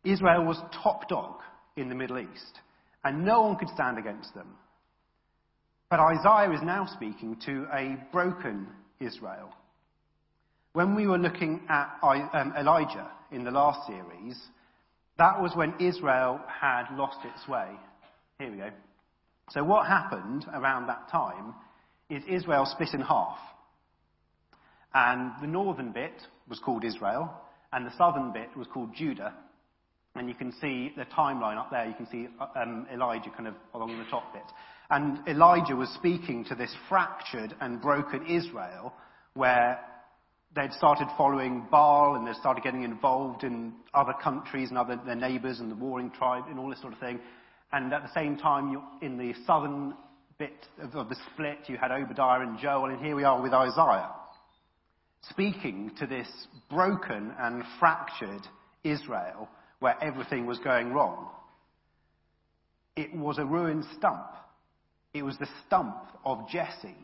Israel 0.05 0.45
was 0.45 0.61
top 0.83 1.09
dog 1.09 1.41
in 1.77 1.89
the 1.89 1.95
Middle 1.95 2.19
East, 2.19 2.59
and 3.05 3.25
no 3.25 3.43
one 3.43 3.57
could 3.57 3.69
stand 3.69 3.99
against 3.99 4.35
them. 4.35 4.49
But 5.91 6.01
Isaiah 6.01 6.53
is 6.53 6.63
now 6.63 6.87
speaking 6.93 7.37
to 7.47 7.67
a 7.73 7.97
broken 8.13 8.69
Israel. 9.01 9.55
When 10.73 10.95
we 10.95 11.07
were 11.07 11.19
looking 11.19 11.61
at 11.69 11.99
um, 12.03 12.53
Elijah 12.59 13.11
in 13.31 13.45
the 13.45 13.51
last 13.51 13.87
series, 13.87 14.37
That 15.19 15.41
was 15.41 15.53
when 15.55 15.75
Israel 15.79 16.41
had 16.49 16.87
lost 16.97 17.19
its 17.25 17.47
way. 17.49 17.69
Here 18.39 18.51
we 18.51 18.57
go. 18.57 18.71
So, 19.51 19.63
what 19.63 19.87
happened 19.87 20.47
around 20.53 20.89
that 20.89 21.09
time 21.11 21.55
is 22.11 22.23
Israel 22.29 22.67
split 22.67 22.95
in 22.95 23.01
half. 23.01 23.39
And 24.93 25.33
the 25.41 25.47
northern 25.47 25.93
bit 25.93 26.15
was 26.49 26.59
called 26.59 26.85
Israel, 26.85 27.33
and 27.73 27.87
the 27.87 27.97
southern 27.97 28.33
bit 28.33 28.57
was 28.57 28.67
called 28.73 28.95
Judah. 28.95 29.35
And 30.17 30.29
you 30.29 30.35
can 30.35 30.53
see 30.61 30.93
the 30.97 31.05
timeline 31.07 31.59
up 31.59 31.71
there. 31.71 31.87
You 31.87 31.95
can 31.95 32.09
see 32.09 32.29
um, 32.57 32.87
Elijah 32.93 33.31
kind 33.31 33.49
of 33.49 33.55
along 33.75 33.99
the 33.99 34.05
top 34.11 34.33
bit. 34.33 34.45
And 34.91 35.27
Elijah 35.27 35.77
was 35.77 35.89
speaking 35.91 36.45
to 36.47 36.55
this 36.55 36.75
fractured 36.89 37.55
and 37.61 37.81
broken 37.81 38.27
Israel 38.27 38.93
where 39.35 39.81
they'd 40.55 40.73
started 40.73 41.09
following 41.17 41.67
Baal 41.71 42.17
and 42.17 42.27
they 42.27 42.33
started 42.35 42.63
getting 42.63 42.83
involved 42.83 43.45
in 43.45 43.73
other 43.93 44.13
countries 44.23 44.69
and 44.69 44.79
other, 44.79 45.01
their 45.05 45.17
neighbours 45.17 45.61
and 45.61 45.71
the 45.71 45.75
warring 45.75 46.11
tribe 46.11 46.45
and 46.49 46.59
all 46.59 46.69
this 46.69 46.81
sort 46.81 46.93
of 46.93 46.99
thing. 46.99 47.19
And 47.73 47.93
at 47.93 48.03
the 48.03 48.13
same 48.15 48.37
time, 48.37 48.81
in 49.03 49.19
the 49.19 49.35
southern 49.47 49.95
bit 50.39 50.67
of, 50.81 50.95
of 50.95 51.09
the 51.09 51.17
split, 51.33 51.59
you 51.67 51.77
had 51.77 51.91
Obadiah 51.91 52.41
and 52.41 52.59
Joel, 52.59 52.91
and 52.91 53.05
here 53.05 53.17
we 53.17 53.25
are 53.25 53.41
with 53.43 53.53
Isaiah, 53.53 54.11
speaking 55.31 55.93
to 55.99 56.07
this 56.07 56.29
broken 56.71 57.33
and 57.39 57.65
fractured 57.81 58.43
Israel 58.85 59.49
where 59.81 59.97
everything 60.03 60.47
was 60.47 60.59
going 60.59 60.93
wrong. 60.93 61.31
It 62.97 63.15
was 63.15 63.39
a 63.39 63.45
ruined 63.45 63.85
stump. 63.99 64.27
It 65.15 65.23
was 65.23 65.39
the 65.39 65.49
stump 65.67 65.97
of 66.25 66.49
Jesse. 66.51 66.97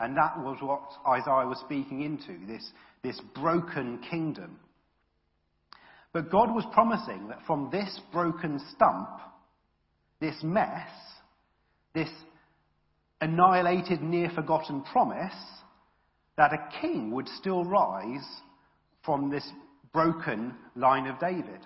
And 0.00 0.16
that 0.16 0.36
was 0.40 0.58
what 0.60 0.82
Isaiah 1.08 1.46
was 1.46 1.60
speaking 1.60 2.02
into, 2.02 2.44
this, 2.46 2.68
this 3.04 3.20
broken 3.36 4.00
kingdom. 4.10 4.58
But 6.12 6.30
God 6.30 6.52
was 6.52 6.64
promising 6.72 7.28
that 7.28 7.38
from 7.46 7.70
this 7.70 8.00
broken 8.12 8.60
stump, 8.74 9.08
this 10.20 10.34
mess, 10.42 10.90
this 11.94 12.10
annihilated, 13.20 14.02
near 14.02 14.28
forgotten 14.30 14.82
promise, 14.82 15.32
that 16.36 16.52
a 16.52 16.80
king 16.80 17.12
would 17.12 17.28
still 17.28 17.64
rise 17.64 18.26
from 19.04 19.30
this 19.30 19.48
broken 19.92 20.54
line 20.74 21.06
of 21.06 21.20
David, 21.20 21.60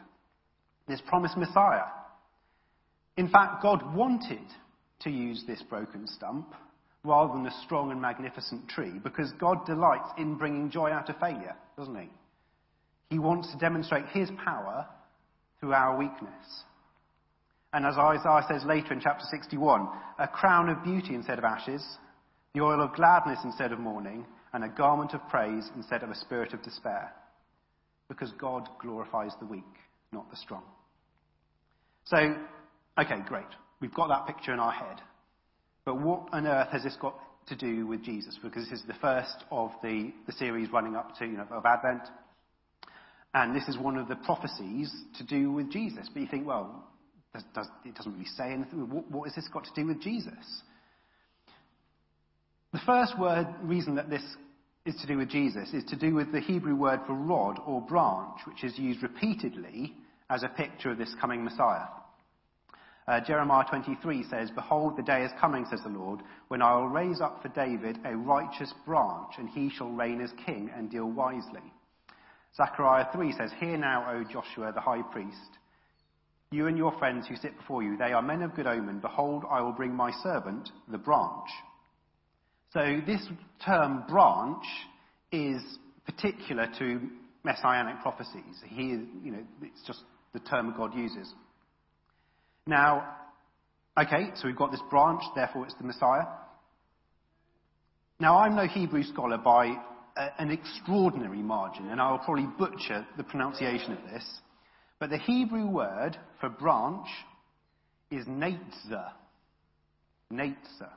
this 0.86 1.00
promised 1.06 1.36
Messiah. 1.36 1.86
In 3.16 3.28
fact, 3.28 3.62
God 3.62 3.94
wanted 3.94 4.44
to 5.00 5.10
use 5.10 5.44
this 5.46 5.62
broken 5.62 6.06
stump 6.06 6.54
rather 7.04 7.32
than 7.32 7.46
a 7.46 7.62
strong 7.64 7.90
and 7.90 8.00
magnificent 8.00 8.68
tree 8.68 8.98
because 9.02 9.32
God 9.38 9.64
delights 9.66 10.08
in 10.18 10.36
bringing 10.36 10.70
joy 10.70 10.90
out 10.90 11.08
of 11.08 11.18
failure, 11.18 11.56
doesn't 11.78 11.94
he? 11.94 12.08
He 13.10 13.18
wants 13.18 13.50
to 13.52 13.58
demonstrate 13.58 14.06
his 14.08 14.28
power 14.44 14.86
through 15.60 15.72
our 15.72 15.96
weakness. 15.96 16.64
And 17.72 17.84
as 17.84 17.96
Isaiah 17.96 18.46
says 18.48 18.64
later 18.64 18.92
in 18.92 19.00
chapter 19.00 19.24
61, 19.30 19.88
a 20.18 20.28
crown 20.28 20.68
of 20.68 20.82
beauty 20.82 21.14
instead 21.14 21.38
of 21.38 21.44
ashes, 21.44 21.84
the 22.54 22.62
oil 22.62 22.82
of 22.82 22.94
gladness 22.94 23.38
instead 23.44 23.72
of 23.72 23.78
mourning, 23.78 24.24
and 24.52 24.64
a 24.64 24.68
garment 24.68 25.12
of 25.12 25.28
praise 25.28 25.68
instead 25.76 26.02
of 26.02 26.10
a 26.10 26.14
spirit 26.14 26.54
of 26.54 26.62
despair. 26.62 27.12
Because 28.08 28.32
God 28.40 28.68
glorifies 28.80 29.32
the 29.38 29.46
weak, 29.46 29.64
not 30.12 30.30
the 30.30 30.36
strong. 30.36 30.62
So, 32.04 32.16
okay, 32.98 33.16
great. 33.26 33.44
We've 33.80 33.94
got 33.94 34.08
that 34.08 34.26
picture 34.26 34.52
in 34.52 34.60
our 34.60 34.72
head. 34.72 35.00
But 35.84 36.00
what 36.00 36.28
on 36.32 36.46
earth 36.46 36.68
has 36.72 36.82
this 36.82 36.96
got 37.00 37.14
to 37.48 37.56
do 37.56 37.86
with 37.86 38.02
Jesus? 38.02 38.38
Because 38.42 38.68
this 38.68 38.80
is 38.80 38.86
the 38.86 38.94
first 38.94 39.44
of 39.50 39.70
the, 39.82 40.12
the 40.26 40.32
series 40.32 40.70
running 40.72 40.96
up 40.96 41.16
to, 41.18 41.26
you 41.26 41.36
know, 41.36 41.46
of 41.50 41.64
Advent. 41.64 42.02
And 43.34 43.54
this 43.54 43.68
is 43.68 43.78
one 43.78 43.96
of 43.96 44.08
the 44.08 44.16
prophecies 44.16 44.92
to 45.18 45.24
do 45.24 45.52
with 45.52 45.70
Jesus. 45.70 46.08
But 46.12 46.22
you 46.22 46.28
think, 46.28 46.46
well, 46.46 46.84
does, 47.34 47.44
does, 47.54 47.66
it 47.84 47.94
doesn't 47.94 48.12
really 48.12 48.24
say 48.24 48.52
anything. 48.52 48.88
What, 48.90 49.10
what 49.10 49.24
has 49.26 49.34
this 49.34 49.48
got 49.52 49.64
to 49.64 49.70
do 49.74 49.86
with 49.86 50.00
Jesus? 50.00 50.62
The 52.72 52.80
first 52.84 53.18
word, 53.18 53.46
reason 53.62 53.94
that 53.94 54.10
this 54.10 54.22
is 54.86 54.96
to 55.00 55.06
do 55.06 55.18
with 55.18 55.28
Jesus 55.28 55.72
is 55.72 55.84
to 55.84 55.96
do 55.96 56.14
with 56.14 56.32
the 56.32 56.40
Hebrew 56.40 56.76
word 56.76 57.00
for 57.06 57.14
rod 57.14 57.58
or 57.66 57.80
branch, 57.80 58.40
which 58.46 58.64
is 58.64 58.78
used 58.78 59.02
repeatedly 59.02 59.94
as 60.30 60.42
a 60.42 60.48
picture 60.48 60.90
of 60.90 60.98
this 60.98 61.14
coming 61.20 61.44
Messiah. 61.44 61.86
Uh, 63.08 63.20
Jeremiah 63.20 63.64
23 63.68 64.24
says, 64.28 64.50
Behold, 64.50 64.96
the 64.96 65.02
day 65.02 65.22
is 65.22 65.30
coming, 65.40 65.64
says 65.70 65.80
the 65.84 65.90
Lord, 65.90 66.20
when 66.48 66.60
I 66.60 66.74
will 66.74 66.88
raise 66.88 67.20
up 67.20 67.40
for 67.40 67.48
David 67.48 67.98
a 68.04 68.16
righteous 68.16 68.72
branch, 68.84 69.34
and 69.38 69.48
he 69.48 69.70
shall 69.70 69.90
reign 69.90 70.20
as 70.20 70.30
king 70.44 70.70
and 70.76 70.90
deal 70.90 71.06
wisely. 71.06 71.62
Zechariah 72.56 73.06
3 73.12 73.32
says, 73.32 73.50
Hear 73.60 73.76
now, 73.76 74.06
O 74.10 74.24
Joshua 74.24 74.72
the 74.72 74.80
high 74.80 75.02
priest. 75.02 75.36
You 76.50 76.66
and 76.66 76.76
your 76.76 76.96
friends 76.98 77.26
who 77.28 77.36
sit 77.36 77.56
before 77.56 77.82
you, 77.82 77.96
they 77.96 78.12
are 78.12 78.22
men 78.22 78.42
of 78.42 78.54
good 78.54 78.66
omen. 78.66 79.00
Behold, 79.00 79.44
I 79.48 79.60
will 79.60 79.72
bring 79.72 79.94
my 79.94 80.10
servant, 80.22 80.70
the 80.88 80.98
branch. 80.98 81.48
So 82.72 83.00
this 83.06 83.24
term 83.64 84.04
branch 84.08 84.64
is 85.30 85.62
particular 86.06 86.68
to 86.78 87.00
messianic 87.44 88.00
prophecies. 88.00 88.62
He, 88.66 88.82
you 89.22 89.32
know, 89.32 89.42
it's 89.62 89.82
just 89.86 90.00
the 90.32 90.40
term 90.40 90.74
God 90.76 90.94
uses. 90.94 91.32
Now, 92.66 93.16
okay, 93.98 94.30
so 94.34 94.48
we've 94.48 94.56
got 94.56 94.72
this 94.72 94.82
branch, 94.90 95.22
therefore 95.34 95.64
it's 95.66 95.74
the 95.74 95.84
Messiah. 95.84 96.26
Now, 98.18 98.38
I'm 98.38 98.56
no 98.56 98.66
Hebrew 98.66 99.04
scholar 99.04 99.38
by 99.38 99.76
a, 100.16 100.28
an 100.38 100.50
extraordinary 100.50 101.42
margin, 101.42 101.90
and 101.90 102.00
I'll 102.00 102.18
probably 102.18 102.48
butcher 102.58 103.06
the 103.16 103.24
pronunciation 103.24 103.92
of 103.92 103.98
this. 104.10 104.24
But 104.98 105.10
the 105.10 105.18
Hebrew 105.18 105.66
word 105.66 106.16
for 106.40 106.48
branch 106.48 107.06
is 108.10 108.26
Netzer. 108.26 109.10
Netzer. 110.32 110.90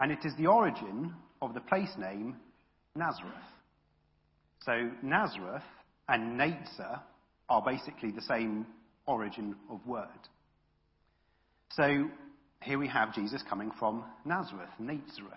And 0.00 0.12
it 0.12 0.18
is 0.24 0.32
the 0.36 0.46
origin 0.46 1.14
of 1.40 1.54
the 1.54 1.60
place 1.60 1.92
name 1.96 2.36
Nazareth. 2.94 3.32
So 4.64 4.90
Nazareth 5.02 5.62
and 6.08 6.38
Netzer 6.38 7.00
are 7.48 7.62
basically 7.62 8.10
the 8.10 8.22
same 8.22 8.66
origin 9.06 9.54
of 9.70 9.86
word. 9.86 10.08
So 11.70 12.08
here 12.62 12.78
we 12.78 12.88
have 12.88 13.14
Jesus 13.14 13.42
coming 13.48 13.70
from 13.78 14.04
Nazareth, 14.24 14.70
Nazareth. 14.78 15.32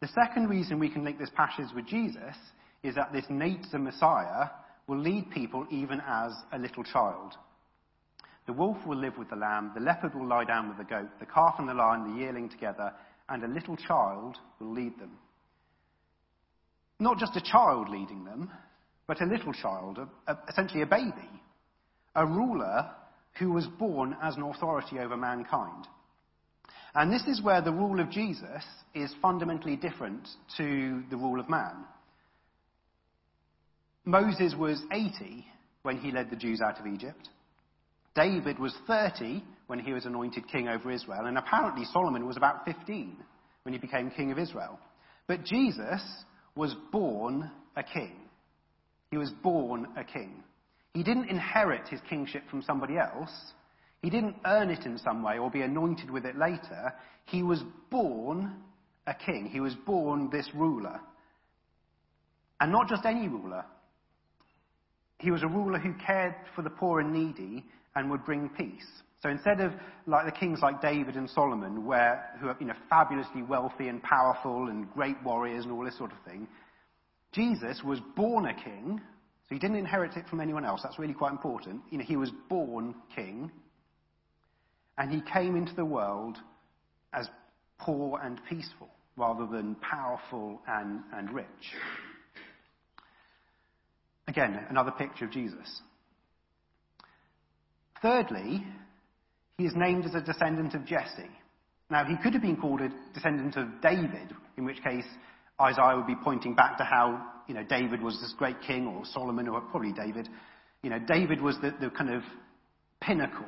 The 0.00 0.08
second 0.08 0.48
reason 0.48 0.78
we 0.78 0.90
can 0.90 1.04
link 1.04 1.18
this 1.18 1.30
passage 1.36 1.72
with 1.74 1.86
Jesus 1.86 2.34
is 2.82 2.94
that 2.96 3.12
this 3.12 3.26
Netzer 3.26 3.80
Messiah 3.80 4.48
will 4.86 4.98
lead 4.98 5.30
people 5.30 5.66
even 5.70 6.00
as 6.06 6.32
a 6.52 6.58
little 6.58 6.82
child. 6.82 7.34
The 8.46 8.52
wolf 8.52 8.78
will 8.84 8.96
live 8.98 9.16
with 9.16 9.30
the 9.30 9.36
lamb, 9.36 9.70
the 9.74 9.80
leopard 9.80 10.14
will 10.14 10.26
lie 10.26 10.44
down 10.44 10.68
with 10.68 10.78
the 10.78 10.84
goat, 10.84 11.08
the 11.20 11.26
calf 11.26 11.54
and 11.58 11.68
the 11.68 11.74
lion, 11.74 12.12
the 12.12 12.20
yearling 12.20 12.48
together, 12.48 12.92
and 13.28 13.44
a 13.44 13.48
little 13.48 13.76
child 13.76 14.36
will 14.58 14.72
lead 14.72 14.98
them. 14.98 15.12
Not 16.98 17.18
just 17.18 17.36
a 17.36 17.40
child 17.40 17.88
leading 17.88 18.24
them, 18.24 18.50
but 19.06 19.20
a 19.20 19.26
little 19.26 19.52
child, 19.52 19.98
a, 19.98 20.32
a, 20.32 20.38
essentially 20.48 20.82
a 20.82 20.86
baby, 20.86 21.30
a 22.16 22.26
ruler 22.26 22.90
who 23.38 23.52
was 23.52 23.66
born 23.78 24.16
as 24.22 24.36
an 24.36 24.42
authority 24.42 24.98
over 24.98 25.16
mankind. 25.16 25.86
And 26.94 27.12
this 27.12 27.26
is 27.26 27.42
where 27.42 27.62
the 27.62 27.72
rule 27.72 28.00
of 28.00 28.10
Jesus 28.10 28.62
is 28.94 29.14
fundamentally 29.22 29.76
different 29.76 30.28
to 30.58 31.02
the 31.10 31.16
rule 31.16 31.40
of 31.40 31.48
man. 31.48 31.84
Moses 34.04 34.54
was 34.58 34.82
80 34.92 35.46
when 35.82 35.98
he 35.98 36.10
led 36.10 36.28
the 36.28 36.36
Jews 36.36 36.60
out 36.60 36.78
of 36.78 36.86
Egypt. 36.86 37.28
David 38.14 38.58
was 38.58 38.74
30 38.86 39.42
when 39.68 39.78
he 39.78 39.92
was 39.92 40.04
anointed 40.04 40.48
king 40.48 40.68
over 40.68 40.90
Israel. 40.90 41.24
And 41.24 41.38
apparently 41.38 41.84
Solomon 41.92 42.26
was 42.26 42.36
about 42.36 42.64
15 42.66 43.16
when 43.62 43.72
he 43.72 43.78
became 43.78 44.10
king 44.10 44.30
of 44.30 44.38
Israel. 44.38 44.78
But 45.26 45.44
Jesus 45.44 46.02
was 46.54 46.74
born 46.90 47.50
a 47.76 47.82
king. 47.82 48.16
He 49.10 49.16
was 49.16 49.30
born 49.42 49.86
a 49.96 50.04
king. 50.04 50.42
He 50.94 51.02
didn't 51.02 51.30
inherit 51.30 51.88
his 51.88 52.00
kingship 52.08 52.42
from 52.50 52.62
somebody 52.62 52.98
else. 52.98 53.30
He 54.02 54.10
didn't 54.10 54.36
earn 54.44 54.70
it 54.70 54.84
in 54.84 54.98
some 54.98 55.22
way 55.22 55.38
or 55.38 55.50
be 55.50 55.62
anointed 55.62 56.10
with 56.10 56.26
it 56.26 56.36
later. 56.36 56.92
He 57.24 57.42
was 57.42 57.62
born 57.90 58.56
a 59.06 59.14
king. 59.14 59.48
He 59.50 59.60
was 59.60 59.74
born 59.74 60.28
this 60.30 60.48
ruler. 60.54 61.00
And 62.60 62.70
not 62.70 62.88
just 62.88 63.04
any 63.04 63.28
ruler. 63.28 63.64
He 65.18 65.30
was 65.30 65.42
a 65.42 65.48
ruler 65.48 65.78
who 65.78 65.94
cared 65.94 66.34
for 66.54 66.62
the 66.62 66.70
poor 66.70 67.00
and 67.00 67.12
needy 67.12 67.64
and 67.94 68.10
would 68.10 68.24
bring 68.24 68.48
peace. 68.50 68.86
So 69.22 69.28
instead 69.28 69.60
of 69.60 69.72
like 70.06 70.26
the 70.26 70.32
kings 70.32 70.58
like 70.62 70.82
David 70.82 71.14
and 71.14 71.30
Solomon, 71.30 71.86
where, 71.86 72.36
who 72.40 72.48
are 72.48 72.56
you 72.58 72.66
know, 72.66 72.74
fabulously 72.90 73.42
wealthy 73.42 73.86
and 73.86 74.02
powerful 74.02 74.68
and 74.68 74.92
great 74.92 75.16
warriors 75.24 75.64
and 75.64 75.72
all 75.72 75.84
this 75.84 75.96
sort 75.96 76.10
of 76.10 76.18
thing, 76.26 76.48
Jesus 77.30 77.82
was 77.84 78.00
born 78.16 78.46
a 78.46 78.54
king, 78.54 79.00
he 79.52 79.58
didn't 79.58 79.76
inherit 79.76 80.16
it 80.16 80.26
from 80.28 80.40
anyone 80.40 80.64
else. 80.64 80.80
That's 80.82 80.98
really 80.98 81.14
quite 81.14 81.32
important. 81.32 81.82
You 81.90 81.98
know, 81.98 82.04
he 82.04 82.16
was 82.16 82.30
born 82.48 82.94
king, 83.14 83.50
and 84.98 85.10
he 85.10 85.20
came 85.32 85.56
into 85.56 85.74
the 85.74 85.84
world 85.84 86.38
as 87.12 87.28
poor 87.78 88.20
and 88.22 88.40
peaceful 88.48 88.88
rather 89.16 89.46
than 89.46 89.74
powerful 89.76 90.60
and, 90.66 91.00
and 91.14 91.32
rich. 91.32 91.46
Again, 94.28 94.64
another 94.70 94.92
picture 94.92 95.26
of 95.26 95.30
Jesus. 95.30 95.82
Thirdly, 98.00 98.64
he 99.58 99.64
is 99.64 99.72
named 99.76 100.06
as 100.06 100.14
a 100.14 100.20
descendant 100.20 100.74
of 100.74 100.86
Jesse. 100.86 101.30
Now, 101.90 102.04
he 102.04 102.16
could 102.16 102.32
have 102.32 102.42
been 102.42 102.56
called 102.56 102.80
a 102.80 102.90
descendant 103.12 103.56
of 103.56 103.80
David, 103.82 104.32
in 104.56 104.64
which 104.64 104.82
case 104.82 105.04
Isaiah 105.62 105.96
would 105.96 106.06
be 106.06 106.16
pointing 106.22 106.54
back 106.54 106.78
to 106.78 106.84
how, 106.84 107.24
you 107.46 107.54
know, 107.54 107.62
David 107.62 108.02
was 108.02 108.20
this 108.20 108.34
great 108.36 108.60
king, 108.66 108.86
or 108.86 109.04
Solomon, 109.04 109.48
or 109.48 109.60
probably 109.60 109.92
David. 109.92 110.28
You 110.82 110.90
know, 110.90 110.98
David 110.98 111.40
was 111.40 111.56
the, 111.62 111.72
the 111.80 111.90
kind 111.90 112.12
of 112.12 112.22
pinnacle. 113.00 113.46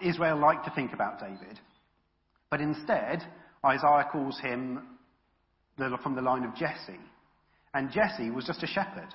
Israel 0.00 0.38
liked 0.38 0.64
to 0.66 0.72
think 0.74 0.92
about 0.92 1.18
David. 1.18 1.58
But 2.50 2.60
instead, 2.60 3.22
Isaiah 3.64 4.06
calls 4.12 4.38
him 4.40 4.82
from 6.02 6.14
the 6.14 6.20
line 6.20 6.44
of 6.44 6.54
Jesse. 6.54 7.00
And 7.74 7.90
Jesse 7.90 8.30
was 8.30 8.44
just 8.44 8.62
a 8.62 8.66
shepherd. 8.66 9.08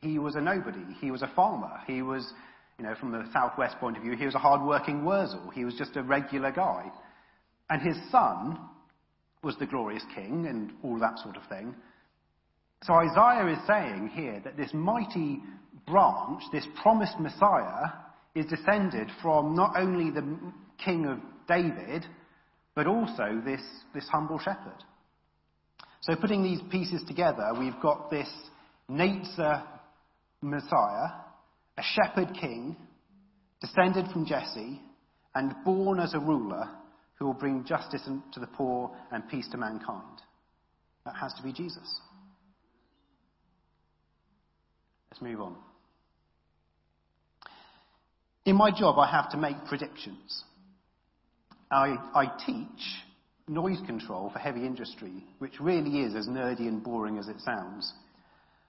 He 0.00 0.18
was 0.18 0.34
a 0.34 0.40
nobody. 0.40 0.84
He 1.00 1.10
was 1.10 1.22
a 1.22 1.30
farmer. 1.36 1.80
He 1.86 2.02
was, 2.02 2.30
you 2.78 2.84
know, 2.84 2.94
from 2.98 3.12
the 3.12 3.24
southwest 3.32 3.78
point 3.78 3.96
of 3.96 4.02
view, 4.02 4.16
he 4.16 4.26
was 4.26 4.34
a 4.34 4.38
hard-working 4.38 5.04
Wurzel. 5.04 5.50
He 5.54 5.64
was 5.64 5.74
just 5.74 5.96
a 5.96 6.02
regular 6.02 6.50
guy. 6.50 6.90
And 7.70 7.80
his 7.80 7.96
son 8.10 8.58
was 9.44 9.56
the 9.56 9.66
glorious 9.66 10.04
king 10.14 10.46
and 10.48 10.72
all 10.82 10.98
that 10.98 11.18
sort 11.18 11.36
of 11.36 11.42
thing. 11.48 11.74
So 12.82 12.94
Isaiah 12.94 13.52
is 13.52 13.66
saying 13.66 14.10
here 14.14 14.40
that 14.44 14.56
this 14.56 14.72
mighty 14.74 15.40
branch, 15.86 16.42
this 16.52 16.66
promised 16.82 17.18
Messiah, 17.18 17.90
is 18.34 18.46
descended 18.46 19.08
from 19.22 19.54
not 19.54 19.76
only 19.76 20.10
the 20.10 20.26
king 20.84 21.06
of 21.06 21.18
David, 21.46 22.04
but 22.74 22.86
also 22.86 23.40
this, 23.44 23.62
this 23.94 24.08
humble 24.10 24.38
shepherd. 24.38 24.82
So 26.00 26.16
putting 26.16 26.42
these 26.42 26.60
pieces 26.70 27.02
together, 27.06 27.52
we've 27.58 27.80
got 27.80 28.10
this 28.10 28.28
Netzer 28.90 29.62
Messiah, 30.42 31.08
a 31.78 31.82
shepherd 31.82 32.34
king, 32.38 32.76
descended 33.60 34.08
from 34.12 34.26
Jesse, 34.26 34.80
and 35.34 35.54
born 35.64 36.00
as 36.00 36.12
a 36.12 36.20
ruler 36.20 36.68
who 37.18 37.26
will 37.26 37.34
bring 37.34 37.64
justice 37.64 38.08
to 38.32 38.40
the 38.40 38.46
poor 38.46 38.90
and 39.12 39.28
peace 39.28 39.48
to 39.52 39.56
mankind. 39.56 40.20
That 41.04 41.14
has 41.16 41.32
to 41.34 41.42
be 41.42 41.52
Jesus. 41.52 42.00
Let's 45.10 45.22
move 45.22 45.40
on. 45.40 45.56
In 48.46 48.56
my 48.56 48.70
job, 48.70 48.98
I 48.98 49.10
have 49.10 49.30
to 49.30 49.36
make 49.36 49.56
predictions. 49.66 50.44
I, 51.70 51.96
I 52.14 52.26
teach 52.44 53.04
noise 53.48 53.78
control 53.86 54.30
for 54.30 54.38
heavy 54.38 54.66
industry, 54.66 55.24
which 55.38 55.60
really 55.60 56.00
is 56.00 56.14
as 56.14 56.26
nerdy 56.26 56.68
and 56.68 56.82
boring 56.82 57.18
as 57.18 57.28
it 57.28 57.40
sounds. 57.40 57.92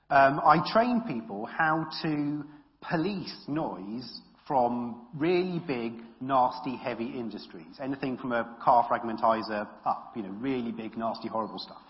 Um, 0.10 0.40
I 0.46 0.60
train 0.72 1.02
people 1.08 1.46
how 1.46 1.88
to 2.04 2.44
police 2.82 3.36
noise 3.48 4.22
from 4.48 5.08
really 5.16 5.60
big, 5.60 5.94
nasty, 6.22 6.76
heavy 6.76 7.06
industries. 7.06 7.80
Anything 7.82 8.18
from 8.18 8.32
a 8.32 8.58
car 8.64 8.88
fragmentizer 8.90 9.68
up, 9.86 10.14
you 10.16 10.24
know, 10.24 10.30
really 10.30 10.72
big, 10.72 10.98
nasty, 10.98 11.28
horrible 11.28 11.60
stuff. 11.60 11.82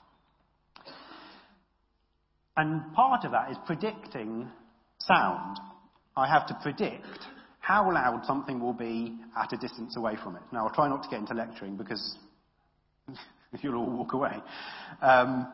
And 2.57 2.93
part 2.93 3.25
of 3.25 3.31
that 3.31 3.51
is 3.51 3.57
predicting 3.65 4.49
sound. 4.99 5.59
I 6.15 6.27
have 6.27 6.47
to 6.47 6.57
predict 6.61 7.25
how 7.59 7.91
loud 7.91 8.23
something 8.25 8.59
will 8.59 8.73
be 8.73 9.17
at 9.37 9.51
a 9.51 9.57
distance 9.57 9.97
away 9.97 10.15
from 10.23 10.35
it. 10.35 10.41
Now, 10.53 10.67
I'll 10.67 10.73
try 10.73 10.87
not 10.87 11.03
to 11.03 11.09
get 11.09 11.19
into 11.19 11.33
lecturing 11.33 11.75
because 11.75 12.17
you'll 13.61 13.75
all 13.75 13.89
walk 13.89 14.13
away. 14.13 14.35
Um, 15.01 15.47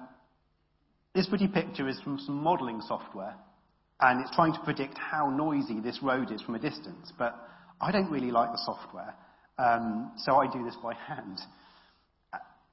this 1.16 1.28
pretty 1.28 1.48
picture 1.48 1.88
is 1.88 2.00
from 2.02 2.20
some 2.20 2.36
modelling 2.44 2.82
software 2.82 3.36
and 4.00 4.22
it's 4.22 4.36
trying 4.36 4.54
to 4.54 4.60
predict 4.60 4.98
how 4.98 5.30
noisy 5.30 5.80
this 5.80 6.00
road 6.02 6.32
is 6.32 6.42
from 6.42 6.56
a 6.56 6.60
distance. 6.60 7.12
But 7.18 7.36
I 7.82 7.92
don't 7.92 8.12
really 8.12 8.32
like 8.32 8.52
the 8.52 8.62
software, 8.64 9.16
um, 9.58 10.12
so 10.18 10.36
I 10.36 10.52
do 10.52 10.64
this 10.64 10.76
by 10.84 10.94
hand. 10.94 11.40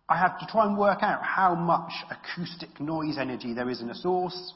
I 0.09 0.19
have 0.19 0.39
to 0.41 0.47
try 0.47 0.67
and 0.67 0.77
work 0.77 1.03
out 1.03 1.23
how 1.23 1.55
much 1.55 1.93
acoustic 2.11 2.81
noise 2.81 3.19
energy 3.19 3.55
there 3.55 3.69
is 3.69 3.81
in 3.81 3.91
a 3.91 3.95
source, 3.95 4.53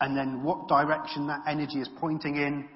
and 0.00 0.16
then 0.16 0.42
what 0.42 0.68
direction 0.68 1.26
that 1.28 1.40
energy 1.46 1.78
is 1.78 1.88
pointing 1.98 2.36
in, 2.36 2.68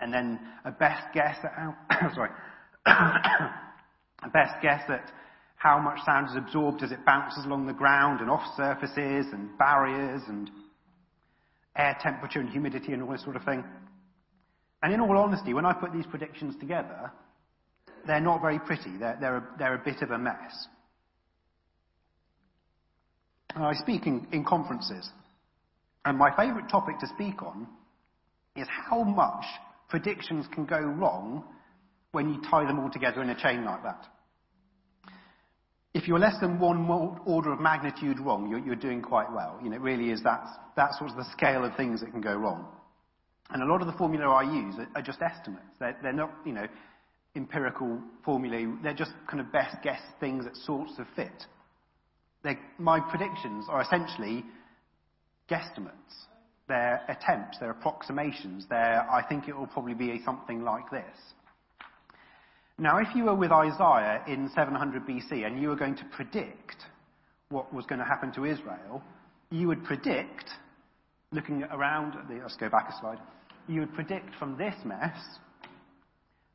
and 0.00 0.12
then 0.12 0.40
a 0.64 0.72
best 0.72 1.02
guess 1.14 1.36
at 1.44 1.52
how, 1.52 2.10
sorry, 2.14 2.30
a 2.86 4.28
best 4.32 4.54
guess 4.60 4.82
at 4.88 5.10
how 5.56 5.78
much 5.78 5.98
sound 6.04 6.28
is 6.28 6.36
absorbed 6.36 6.82
as 6.82 6.90
it 6.90 7.04
bounces 7.06 7.44
along 7.44 7.66
the 7.66 7.72
ground 7.72 8.20
and 8.20 8.28
off 8.28 8.42
surfaces 8.56 9.26
and 9.32 9.56
barriers 9.58 10.22
and 10.26 10.50
air 11.76 11.96
temperature 12.02 12.40
and 12.40 12.50
humidity 12.50 12.92
and 12.92 13.02
all 13.02 13.12
this 13.12 13.22
sort 13.22 13.36
of 13.36 13.44
thing. 13.44 13.62
And 14.82 14.92
in 14.92 15.00
all 15.00 15.16
honesty, 15.16 15.54
when 15.54 15.64
I 15.64 15.72
put 15.72 15.92
these 15.92 16.06
predictions 16.06 16.54
together, 16.58 17.12
they're 18.06 18.20
not 18.20 18.40
very 18.40 18.58
pretty. 18.58 18.96
They're, 18.98 19.16
they're, 19.20 19.36
a, 19.36 19.48
they're 19.58 19.74
a 19.74 19.84
bit 19.84 20.02
of 20.02 20.10
a 20.10 20.18
mess. 20.18 20.66
And 23.54 23.64
I 23.64 23.74
speak 23.74 24.06
in, 24.06 24.26
in 24.32 24.44
conferences, 24.44 25.08
and 26.04 26.18
my 26.18 26.34
favourite 26.36 26.68
topic 26.70 26.98
to 27.00 27.06
speak 27.14 27.42
on 27.42 27.66
is 28.56 28.66
how 28.88 29.02
much 29.02 29.44
predictions 29.88 30.46
can 30.52 30.64
go 30.64 30.78
wrong 30.78 31.44
when 32.12 32.28
you 32.32 32.40
tie 32.50 32.64
them 32.64 32.80
all 32.80 32.90
together 32.90 33.22
in 33.22 33.30
a 33.30 33.40
chain 33.40 33.64
like 33.64 33.82
that 33.82 34.06
if 35.94 36.08
you're 36.08 36.18
less 36.18 36.38
than 36.40 36.58
one 36.58 36.88
order 37.26 37.52
of 37.52 37.60
magnitude 37.60 38.18
wrong, 38.18 38.48
you're, 38.48 38.60
you're 38.60 38.76
doing 38.76 39.02
quite 39.02 39.30
well. 39.30 39.58
You 39.62 39.70
know, 39.70 39.76
it 39.76 39.82
really 39.82 40.10
is 40.10 40.22
that, 40.22 40.42
that's 40.74 40.98
sort 40.98 41.10
of 41.10 41.16
the 41.16 41.30
scale 41.32 41.64
of 41.64 41.76
things 41.76 42.00
that 42.00 42.10
can 42.10 42.20
go 42.20 42.34
wrong. 42.34 42.66
And 43.52 43.62
a 43.62 43.66
lot 43.66 43.80
of 43.80 43.86
the 43.86 43.92
formula 43.94 44.26
I 44.28 44.42
use 44.42 44.74
are, 44.78 44.88
are 44.96 45.02
just 45.02 45.20
estimates. 45.20 45.64
They're, 45.78 45.96
they're, 46.02 46.12
not, 46.12 46.32
you 46.44 46.52
know, 46.52 46.66
empirical 47.36 47.98
formulae. 48.24 48.66
They're 48.82 48.94
just 48.94 49.12
kind 49.28 49.40
of 49.40 49.52
best 49.52 49.76
guess 49.82 50.00
things 50.20 50.44
that 50.44 50.56
sorts 50.56 50.92
of 50.98 51.06
fit. 51.14 51.46
They're, 52.42 52.58
my 52.78 53.00
predictions 53.00 53.66
are 53.68 53.82
essentially 53.82 54.44
guesstimates. 55.50 56.26
They're 56.68 57.02
attempts. 57.08 57.58
They're 57.58 57.70
approximations. 57.70 58.66
They're, 58.68 59.06
I 59.10 59.22
think 59.28 59.48
it 59.48 59.56
will 59.56 59.66
probably 59.66 59.94
be 59.94 60.20
something 60.24 60.62
like 60.62 60.90
this. 60.90 61.16
Now, 62.78 62.98
if 62.98 63.08
you 63.14 63.24
were 63.24 63.34
with 63.34 63.52
Isaiah 63.52 64.22
in 64.26 64.50
700 64.54 65.06
BC 65.06 65.46
and 65.46 65.60
you 65.60 65.68
were 65.68 65.76
going 65.76 65.96
to 65.96 66.04
predict 66.06 66.76
what 67.50 67.72
was 67.72 67.84
going 67.84 67.98
to 67.98 68.04
happen 68.04 68.32
to 68.32 68.44
Israel, 68.44 69.02
you 69.50 69.68
would 69.68 69.84
predict, 69.84 70.50
looking 71.30 71.62
around, 71.64 72.14
let's 72.30 72.56
go 72.56 72.70
back 72.70 72.88
a 72.88 72.98
slide, 72.98 73.18
you 73.68 73.80
would 73.80 73.94
predict 73.94 74.34
from 74.36 74.56
this 74.56 74.74
mess 74.84 75.18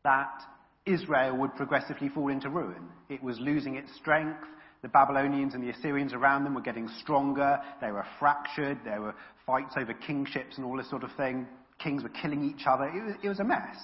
that 0.03 0.41
Israel 0.85 1.37
would 1.37 1.55
progressively 1.55 2.09
fall 2.09 2.29
into 2.29 2.49
ruin. 2.49 2.87
It 3.09 3.21
was 3.21 3.39
losing 3.39 3.75
its 3.75 3.93
strength. 3.95 4.43
The 4.81 4.87
Babylonians 4.87 5.53
and 5.53 5.63
the 5.63 5.71
Assyrians 5.71 6.13
around 6.13 6.43
them 6.43 6.53
were 6.53 6.61
getting 6.61 6.87
stronger. 7.01 7.59
They 7.81 7.91
were 7.91 8.05
fractured. 8.19 8.79
There 8.85 9.01
were 9.01 9.15
fights 9.45 9.73
over 9.77 9.93
kingships 9.93 10.57
and 10.57 10.65
all 10.65 10.77
this 10.77 10.89
sort 10.89 11.03
of 11.03 11.11
thing. 11.17 11.47
Kings 11.79 12.03
were 12.03 12.11
killing 12.21 12.43
each 12.43 12.65
other. 12.67 12.85
It 12.85 13.03
was, 13.03 13.15
it 13.23 13.29
was 13.29 13.39
a 13.39 13.43
mess. 13.43 13.77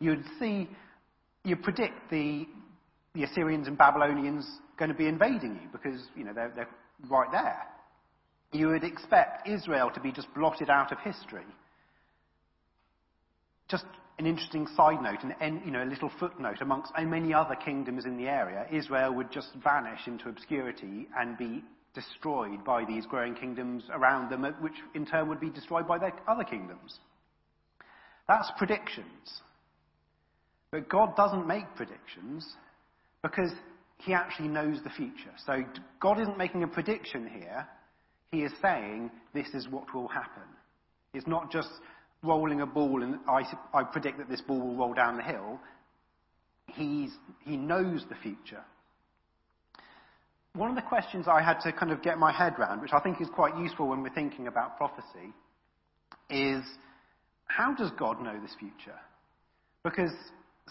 You 0.00 0.10
would 0.10 0.24
see 0.38 0.68
you 1.44 1.56
predict 1.56 2.10
the, 2.10 2.46
the 3.14 3.22
Assyrians 3.22 3.68
and 3.68 3.78
Babylonians 3.78 4.46
going 4.78 4.90
to 4.90 4.96
be 4.96 5.06
invading 5.06 5.60
you 5.62 5.68
because, 5.70 6.02
you 6.16 6.24
know, 6.24 6.32
they're, 6.34 6.52
they're 6.54 6.68
right 7.08 7.30
there. 7.30 7.62
You 8.52 8.68
would 8.68 8.84
expect 8.84 9.48
Israel 9.48 9.90
to 9.94 10.00
be 10.00 10.10
just 10.10 10.32
blotted 10.34 10.70
out 10.70 10.90
of 10.90 10.98
history. 11.00 11.44
Just 13.68 13.84
an 14.18 14.26
interesting 14.26 14.66
side 14.76 15.02
note, 15.02 15.18
and 15.40 15.60
you 15.64 15.70
know, 15.70 15.82
a 15.82 15.84
little 15.84 16.10
footnote 16.18 16.58
amongst 16.60 16.92
many 16.98 17.34
other 17.34 17.54
kingdoms 17.54 18.04
in 18.06 18.16
the 18.16 18.28
area, 18.28 18.66
Israel 18.72 19.14
would 19.14 19.30
just 19.30 19.48
vanish 19.62 20.00
into 20.06 20.28
obscurity 20.28 21.08
and 21.18 21.36
be 21.36 21.62
destroyed 21.94 22.64
by 22.64 22.84
these 22.84 23.06
growing 23.06 23.34
kingdoms 23.34 23.84
around 23.92 24.30
them, 24.30 24.42
which 24.60 24.74
in 24.94 25.04
turn 25.04 25.28
would 25.28 25.40
be 25.40 25.50
destroyed 25.50 25.88
by 25.88 25.98
their 25.98 26.12
other 26.28 26.44
kingdoms. 26.44 26.98
That's 28.28 28.50
predictions. 28.56 29.42
But 30.70 30.88
God 30.88 31.16
doesn't 31.16 31.46
make 31.46 31.64
predictions 31.74 32.46
because 33.22 33.50
he 33.98 34.12
actually 34.12 34.48
knows 34.48 34.78
the 34.82 34.90
future. 34.90 35.32
So 35.46 35.62
God 36.00 36.20
isn't 36.20 36.36
making 36.36 36.62
a 36.62 36.68
prediction 36.68 37.28
here. 37.28 37.66
He 38.30 38.42
is 38.42 38.52
saying 38.60 39.10
this 39.32 39.48
is 39.54 39.68
what 39.68 39.94
will 39.94 40.08
happen. 40.08 40.42
It's 41.14 41.26
not 41.26 41.50
just 41.50 41.70
rolling 42.22 42.60
a 42.60 42.66
ball 42.66 43.02
and 43.02 43.18
I, 43.28 43.42
I 43.72 43.84
predict 43.84 44.18
that 44.18 44.28
this 44.28 44.40
ball 44.40 44.60
will 44.60 44.76
roll 44.76 44.94
down 44.94 45.16
the 45.16 45.22
hill. 45.22 45.60
He's, 46.68 47.10
he 47.44 47.56
knows 47.56 48.04
the 48.08 48.16
future. 48.16 48.62
One 50.54 50.70
of 50.70 50.76
the 50.76 50.82
questions 50.82 51.26
I 51.28 51.42
had 51.42 51.60
to 51.60 51.72
kind 51.72 51.92
of 51.92 52.02
get 52.02 52.18
my 52.18 52.32
head 52.32 52.54
around, 52.58 52.80
which 52.80 52.92
I 52.92 53.00
think 53.00 53.20
is 53.20 53.28
quite 53.28 53.56
useful 53.58 53.88
when 53.88 54.02
we're 54.02 54.14
thinking 54.14 54.46
about 54.46 54.78
prophecy, 54.78 55.32
is 56.30 56.64
how 57.44 57.74
does 57.74 57.90
God 57.98 58.22
know 58.22 58.40
this 58.40 58.54
future? 58.58 58.98
Because 59.84 60.12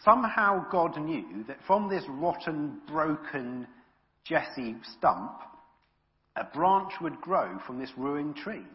somehow 0.04 0.66
God 0.72 1.00
knew 1.00 1.46
that 1.48 1.58
from 1.66 1.90
this 1.90 2.04
rotten, 2.10 2.80
broken 2.88 3.68
Jesse 4.26 4.76
stump, 4.98 5.40
a 6.36 6.44
branch 6.44 6.94
would 7.00 7.22
grow 7.22 7.60
from 7.66 7.80
this 7.80 7.92
ruined 7.96 8.36
tree. 8.36 8.66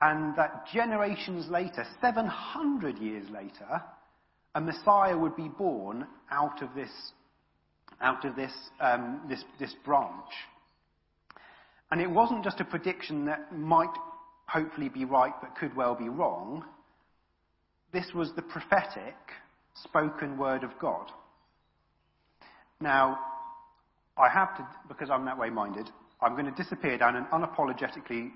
And 0.00 0.36
that 0.36 0.66
generations 0.72 1.48
later, 1.48 1.86
700 2.00 2.98
years 2.98 3.28
later, 3.30 3.82
a 4.54 4.60
Messiah 4.60 5.16
would 5.16 5.36
be 5.36 5.48
born 5.48 6.06
out 6.30 6.62
of 6.62 6.74
this, 6.74 6.90
out 8.00 8.24
of 8.24 8.36
this, 8.36 8.52
um, 8.80 9.22
this, 9.28 9.42
this 9.58 9.74
branch. 9.84 10.30
And 11.90 12.00
it 12.00 12.10
wasn't 12.10 12.44
just 12.44 12.60
a 12.60 12.64
prediction 12.64 13.26
that 13.26 13.56
might 13.56 13.94
hopefully 14.46 14.88
be 14.88 15.04
right 15.04 15.32
but 15.40 15.56
could 15.56 15.74
well 15.76 15.94
be 15.94 16.08
wrong. 16.08 16.64
This 17.92 18.06
was 18.14 18.32
the 18.36 18.42
prophetic, 18.42 19.16
spoken 19.84 20.36
word 20.36 20.64
of 20.64 20.78
God. 20.78 21.10
Now, 22.80 23.18
I 24.18 24.28
have 24.28 24.56
to, 24.56 24.66
because 24.88 25.08
I'm 25.10 25.24
that 25.26 25.38
way 25.38 25.50
minded, 25.50 25.88
I'm 26.20 26.32
going 26.32 26.46
to 26.46 26.62
disappear 26.62 26.98
down 26.98 27.16
an 27.16 27.26
unapologetically 27.32 28.30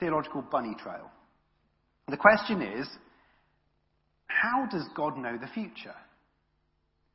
theological 0.00 0.42
bunny 0.42 0.74
trail. 0.82 1.10
The 2.08 2.16
question 2.16 2.62
is, 2.62 2.88
how 4.26 4.66
does 4.70 4.88
God 4.94 5.18
know 5.18 5.36
the 5.36 5.48
future? 5.48 5.94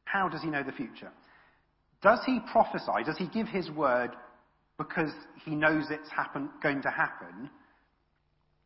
How 0.05 0.29
does 0.29 0.41
he 0.41 0.49
know 0.49 0.63
the 0.63 0.71
future? 0.71 1.11
Does 2.01 2.19
he 2.25 2.39
prophesy? 2.51 3.03
Does 3.05 3.17
he 3.17 3.27
give 3.27 3.47
his 3.47 3.71
word 3.71 4.11
because 4.77 5.11
he 5.45 5.55
knows 5.55 5.85
it's 5.89 6.09
happen, 6.09 6.49
going 6.61 6.81
to 6.81 6.89
happen? 6.89 7.49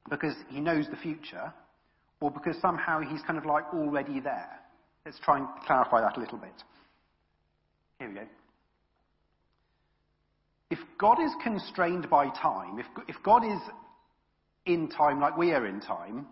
Because 0.10 0.34
he 0.49 0.60
knows 0.60 0.88
the 0.89 0.97
future? 0.97 1.53
Or 2.19 2.32
because 2.32 2.60
somehow 2.62 2.99
he's 2.99 3.21
kind 3.21 3.38
of 3.38 3.45
like 3.45 3.65
already 3.73 4.19
there? 4.19 4.60
Let's 5.06 5.19
try 5.23 5.38
and 5.38 5.47
clarify 5.65 6.01
that 6.01 6.17
a 6.17 6.19
little 6.19 6.38
bit. 6.38 6.63
Here 7.99 8.10
we 8.10 8.15
go. 8.15 8.21
If 10.69 10.80
God 10.99 11.17
is 11.23 11.32
constrained 11.43 12.10
by 12.10 12.30
time, 12.30 12.80
if, 12.80 12.86
if 13.08 13.15
God 13.23 13.45
is 13.45 13.60
in 14.67 14.89
time 14.89 15.19
like 15.19 15.38
we 15.38 15.51
are 15.51 15.65
in 15.65 15.80
time, 15.80 16.27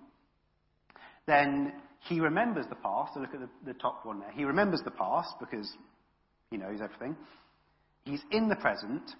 then 1.26 1.74
he 2.08 2.20
remembers 2.20 2.66
the 2.70 2.76
past. 2.76 3.14
So 3.14 3.20
look 3.20 3.34
at 3.34 3.40
the, 3.40 3.50
the 3.66 3.74
top 3.74 4.06
one 4.06 4.20
there. 4.20 4.32
He 4.32 4.44
remembers 4.44 4.82
the 4.84 4.92
past 4.92 5.34
because 5.40 5.72
he 6.52 6.58
knows 6.58 6.80
everything. 6.82 7.16
He's 8.04 8.22
in 8.32 8.50
the 8.50 8.56
present, 8.56 9.12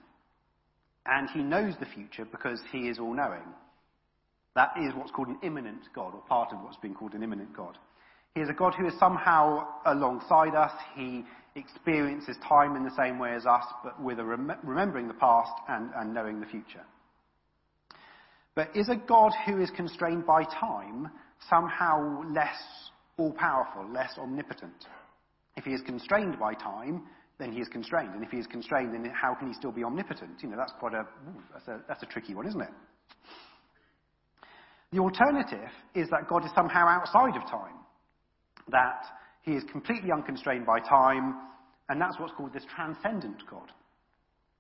and 1.06 1.30
he 1.32 1.42
knows 1.42 1.74
the 1.80 1.88
future 1.88 2.26
because 2.26 2.60
he 2.72 2.88
is 2.88 3.00
all 3.00 3.14
knowing. 3.14 3.48
That 4.56 4.72
is 4.80 4.94
what's 4.96 5.12
called 5.12 5.28
an 5.28 5.40
immanent 5.44 5.82
God, 5.94 6.14
or 6.14 6.22
part 6.30 6.54
of 6.54 6.62
what's 6.62 6.78
being 6.78 6.94
called 6.94 7.14
an 7.14 7.24
immanent 7.24 7.56
God. 7.56 7.78
He 8.36 8.42
is 8.42 8.50
a 8.50 8.54
God 8.54 8.74
who 8.78 8.88
is 8.88 8.94
somehow 9.00 9.68
alongside 9.86 10.56
us. 10.56 10.72
He 10.96 11.24
experiences 11.56 12.38
time 12.48 12.76
in 12.76 12.84
the 12.84 12.96
same 12.96 13.18
way 13.18 13.34
as 13.34 13.46
us, 13.46 13.66
but 13.84 14.02
with 14.02 14.20
a 14.20 14.24
rem- 14.24 14.52
remembering 14.64 15.08
the 15.08 15.14
past 15.16 15.52
and, 15.68 15.90
and 15.96 16.14
knowing 16.14 16.40
the 16.40 16.46
future. 16.46 16.84
But 18.56 18.76
is 18.76 18.90
a 18.90 18.96
God 18.96 19.34
who 19.46 19.62
is 19.62 19.70
constrained 19.72 20.26
by 20.26 20.44
time 20.46 21.10
somehow 21.50 22.24
less 22.34 22.58
all 23.18 23.34
powerful, 23.34 23.86
less 23.92 24.18
omnipotent? 24.18 24.86
If 25.58 25.66
he 25.66 25.72
is 25.72 25.82
constrained 25.82 26.40
by 26.40 26.54
time, 26.54 27.04
then 27.38 27.52
he 27.52 27.60
is 27.60 27.68
constrained. 27.68 28.14
And 28.14 28.24
if 28.24 28.32
he 28.32 28.38
is 28.38 28.48
constrained, 28.48 28.94
then 28.94 29.12
how 29.14 29.36
can 29.36 29.48
he 29.50 29.54
still 29.54 29.72
be 29.72 29.84
omnipotent? 29.84 30.42
You 30.42 30.50
know, 30.50 30.58
that's 30.58 30.74
quite 30.80 30.94
a, 30.94 31.06
that's 31.54 31.68
a, 31.68 31.82
that's 31.88 32.04
a 32.04 32.06
tricky 32.06 32.34
one, 32.34 32.48
isn't 32.48 32.62
it? 32.62 32.72
The 34.92 35.00
alternative 35.00 35.70
is 35.94 36.10
that 36.10 36.30
God 36.30 36.46
is 36.46 36.52
somehow 36.56 36.88
outside 36.88 37.36
of 37.36 37.50
time. 37.50 37.76
That 38.70 39.04
he 39.42 39.52
is 39.52 39.64
completely 39.72 40.12
unconstrained 40.12 40.66
by 40.66 40.80
time, 40.80 41.36
and 41.90 42.00
that's 42.00 42.18
what's 42.20 42.34
called 42.34 42.54
this 42.54 42.66
transcendent 42.74 43.44
God. 43.50 43.72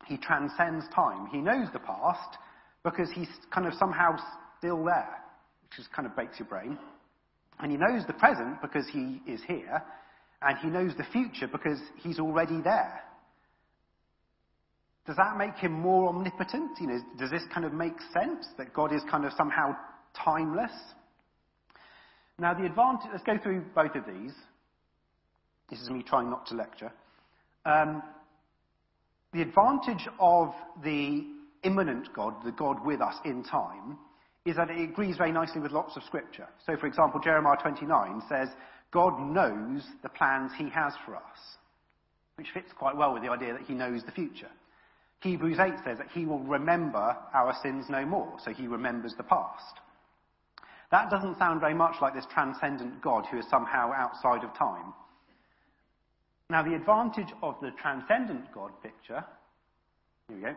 He 0.05 0.17
transcends 0.17 0.85
time. 0.93 1.27
He 1.31 1.39
knows 1.39 1.67
the 1.71 1.79
past, 1.79 2.37
because 2.85 3.09
he's 3.13 3.27
kind 3.51 3.67
of 3.67 3.73
somehow 3.73 4.15
still 4.59 4.85
there, 4.85 5.17
which 5.63 5.75
just 5.75 5.91
kind 5.91 6.07
of 6.07 6.15
breaks 6.15 6.39
your 6.39 6.47
brain. 6.47 6.77
And 7.59 7.71
he 7.71 7.77
knows 7.77 8.05
the 8.05 8.13
present 8.13 8.61
because 8.61 8.85
he 8.93 9.21
is 9.27 9.41
here, 9.47 9.83
and 10.41 10.57
he 10.59 10.67
knows 10.67 10.93
the 10.95 11.03
future 11.11 11.47
because 11.51 11.79
he's 11.97 12.19
already 12.19 12.61
there. 12.61 13.01
Does 15.07 15.17
that 15.17 15.37
make 15.37 15.55
him 15.55 15.71
more 15.71 16.09
omnipotent? 16.09 16.71
You 16.79 16.87
know, 16.87 16.99
does 17.17 17.31
this 17.31 17.43
kind 17.53 17.65
of 17.65 17.73
make 17.73 17.95
sense 18.13 18.47
that 18.57 18.73
God 18.73 18.93
is 18.93 19.01
kind 19.09 19.25
of 19.25 19.33
somehow 19.37 19.75
timeless? 20.23 20.71
Now, 22.37 22.53
the 22.53 22.65
advantage, 22.65 23.09
let's 23.11 23.23
go 23.23 23.37
through 23.41 23.63
both 23.73 23.95
of 23.95 24.03
these. 24.05 24.33
This 25.69 25.79
is 25.79 25.89
me 25.89 26.03
trying 26.03 26.29
not 26.29 26.45
to 26.47 26.55
lecture. 26.55 26.91
Um, 27.65 28.03
the 29.33 29.41
advantage 29.41 30.07
of 30.19 30.53
the 30.83 31.34
immanent 31.65 32.13
God, 32.13 32.35
the 32.43 32.51
God 32.51 32.85
with 32.85 33.01
us 33.01 33.15
in 33.25 33.43
time, 33.43 33.97
is 34.45 34.55
that 34.57 34.69
it 34.69 34.81
agrees 34.81 35.17
very 35.17 35.31
nicely 35.31 35.59
with 35.59 35.71
lots 35.71 35.97
of 35.97 36.03
scripture. 36.03 36.47
So, 36.65 36.77
for 36.77 36.85
example, 36.87 37.19
Jeremiah 37.19 37.57
29 37.61 38.21
says, 38.29 38.49
God 38.91 39.19
knows 39.19 39.83
the 40.03 40.09
plans 40.09 40.51
he 40.57 40.69
has 40.69 40.93
for 41.05 41.15
us, 41.15 41.57
which 42.35 42.47
fits 42.53 42.71
quite 42.77 42.95
well 42.95 43.13
with 43.13 43.23
the 43.23 43.31
idea 43.31 43.53
that 43.53 43.63
he 43.63 43.73
knows 43.73 44.03
the 44.05 44.11
future. 44.11 44.49
Hebrews 45.21 45.57
8 45.59 45.73
says 45.83 45.97
that 45.97 46.11
he 46.13 46.25
will 46.25 46.39
remember 46.39 47.17
our 47.33 47.55
sins 47.63 47.85
no 47.89 48.05
more, 48.05 48.33
so 48.43 48.51
he 48.51 48.67
remembers 48.67 49.15
the 49.17 49.23
past. 49.23 49.79
That 50.91 51.09
doesn't 51.09 51.39
sound 51.39 51.61
very 51.61 51.73
much 51.73 51.95
like 52.01 52.13
this 52.13 52.27
transcendent 52.31 53.01
God 53.01 53.25
who 53.31 53.39
is 53.39 53.49
somehow 53.49 53.91
outside 53.91 54.43
of 54.43 54.55
time. 54.55 54.93
Now, 56.49 56.61
the 56.61 56.75
advantage 56.75 57.33
of 57.41 57.55
the 57.59 57.71
transcendent 57.81 58.53
God 58.53 58.71
picture, 58.83 59.25
here 60.27 60.37
we 60.37 60.43
go, 60.43 60.55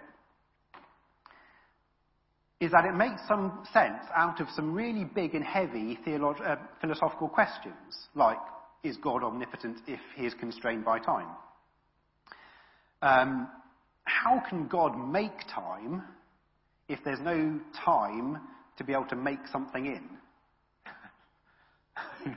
is 2.60 2.72
that 2.72 2.84
it 2.84 2.94
makes 2.94 3.20
some 3.28 3.64
sense 3.72 4.02
out 4.14 4.40
of 4.40 4.48
some 4.54 4.72
really 4.72 5.04
big 5.04 5.34
and 5.34 5.44
heavy 5.44 5.98
theolog- 6.06 6.44
uh, 6.46 6.56
philosophical 6.80 7.28
questions, 7.28 8.08
like, 8.14 8.38
is 8.82 8.96
God 8.96 9.22
omnipotent 9.22 9.78
if 9.86 10.00
he 10.16 10.26
is 10.26 10.34
constrained 10.34 10.84
by 10.84 10.98
time? 10.98 11.28
Um, 13.00 13.48
how 14.04 14.42
can 14.48 14.66
God 14.66 14.98
make 14.98 15.46
time 15.54 16.02
if 16.88 16.98
there's 17.04 17.20
no 17.20 17.60
time 17.84 18.40
to 18.76 18.84
be 18.84 18.92
able 18.92 19.06
to 19.06 19.16
make 19.16 19.40
something 19.52 19.86
in? 19.86 20.02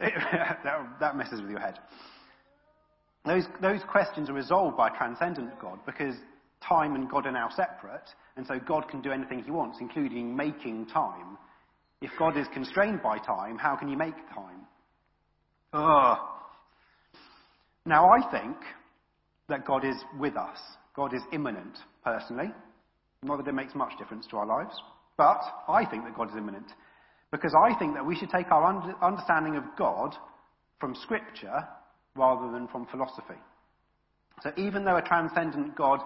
that, 0.00 0.86
that 1.00 1.16
messes 1.16 1.40
with 1.40 1.50
your 1.50 1.60
head. 1.60 1.78
Those, 3.24 3.44
those 3.60 3.80
questions 3.90 4.30
are 4.30 4.34
resolved 4.34 4.76
by 4.76 4.88
transcendent 4.90 5.58
God 5.60 5.80
because 5.84 6.14
time 6.66 6.94
and 6.94 7.10
God 7.10 7.26
are 7.26 7.32
now 7.32 7.48
separate, 7.54 8.08
and 8.36 8.46
so 8.46 8.58
God 8.58 8.88
can 8.88 9.00
do 9.00 9.12
anything 9.12 9.42
he 9.42 9.50
wants, 9.50 9.78
including 9.80 10.34
making 10.34 10.86
time. 10.86 11.38
If 12.00 12.10
God 12.18 12.36
is 12.36 12.46
constrained 12.52 13.02
by 13.02 13.18
time, 13.18 13.58
how 13.58 13.76
can 13.76 13.88
he 13.88 13.96
make 13.96 14.16
time? 14.34 14.66
Ugh. 15.72 16.18
Now, 17.84 18.10
I 18.10 18.30
think 18.30 18.56
that 19.48 19.66
God 19.66 19.84
is 19.84 19.96
with 20.18 20.36
us. 20.36 20.58
God 20.94 21.14
is 21.14 21.22
immanent, 21.32 21.78
personally. 22.04 22.52
Not 23.22 23.38
that 23.38 23.48
it 23.48 23.54
makes 23.54 23.74
much 23.74 23.98
difference 23.98 24.26
to 24.30 24.36
our 24.36 24.46
lives, 24.46 24.74
but 25.16 25.40
I 25.68 25.84
think 25.84 26.04
that 26.04 26.16
God 26.16 26.30
is 26.30 26.36
immanent. 26.36 26.70
Because 27.30 27.52
I 27.66 27.76
think 27.78 27.94
that 27.94 28.06
we 28.06 28.16
should 28.16 28.30
take 28.30 28.50
our 28.50 28.96
understanding 29.02 29.56
of 29.56 29.64
God 29.76 30.14
from 30.80 30.94
Scripture 30.94 31.66
rather 32.14 32.50
than 32.52 32.68
from 32.68 32.86
philosophy. 32.86 33.38
So 34.42 34.52
even 34.56 34.84
though 34.84 34.96
a 34.96 35.02
transcendent 35.02 35.76
God 35.76 36.00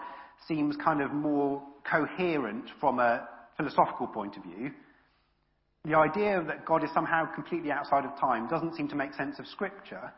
seems 0.46 0.76
kind 0.76 1.02
of 1.02 1.12
more 1.12 1.62
coherent 1.90 2.64
from 2.80 2.98
a 2.98 3.28
philosophical 3.56 4.06
point 4.06 4.36
of 4.36 4.42
view, 4.42 4.70
the 5.84 5.96
idea 5.96 6.42
that 6.46 6.64
God 6.64 6.84
is 6.84 6.90
somehow 6.94 7.24
completely 7.34 7.72
outside 7.72 8.04
of 8.04 8.18
time 8.20 8.48
doesn't 8.48 8.76
seem 8.76 8.88
to 8.88 8.96
make 8.96 9.14
sense 9.14 9.38
of 9.38 9.46
Scripture, 9.48 10.12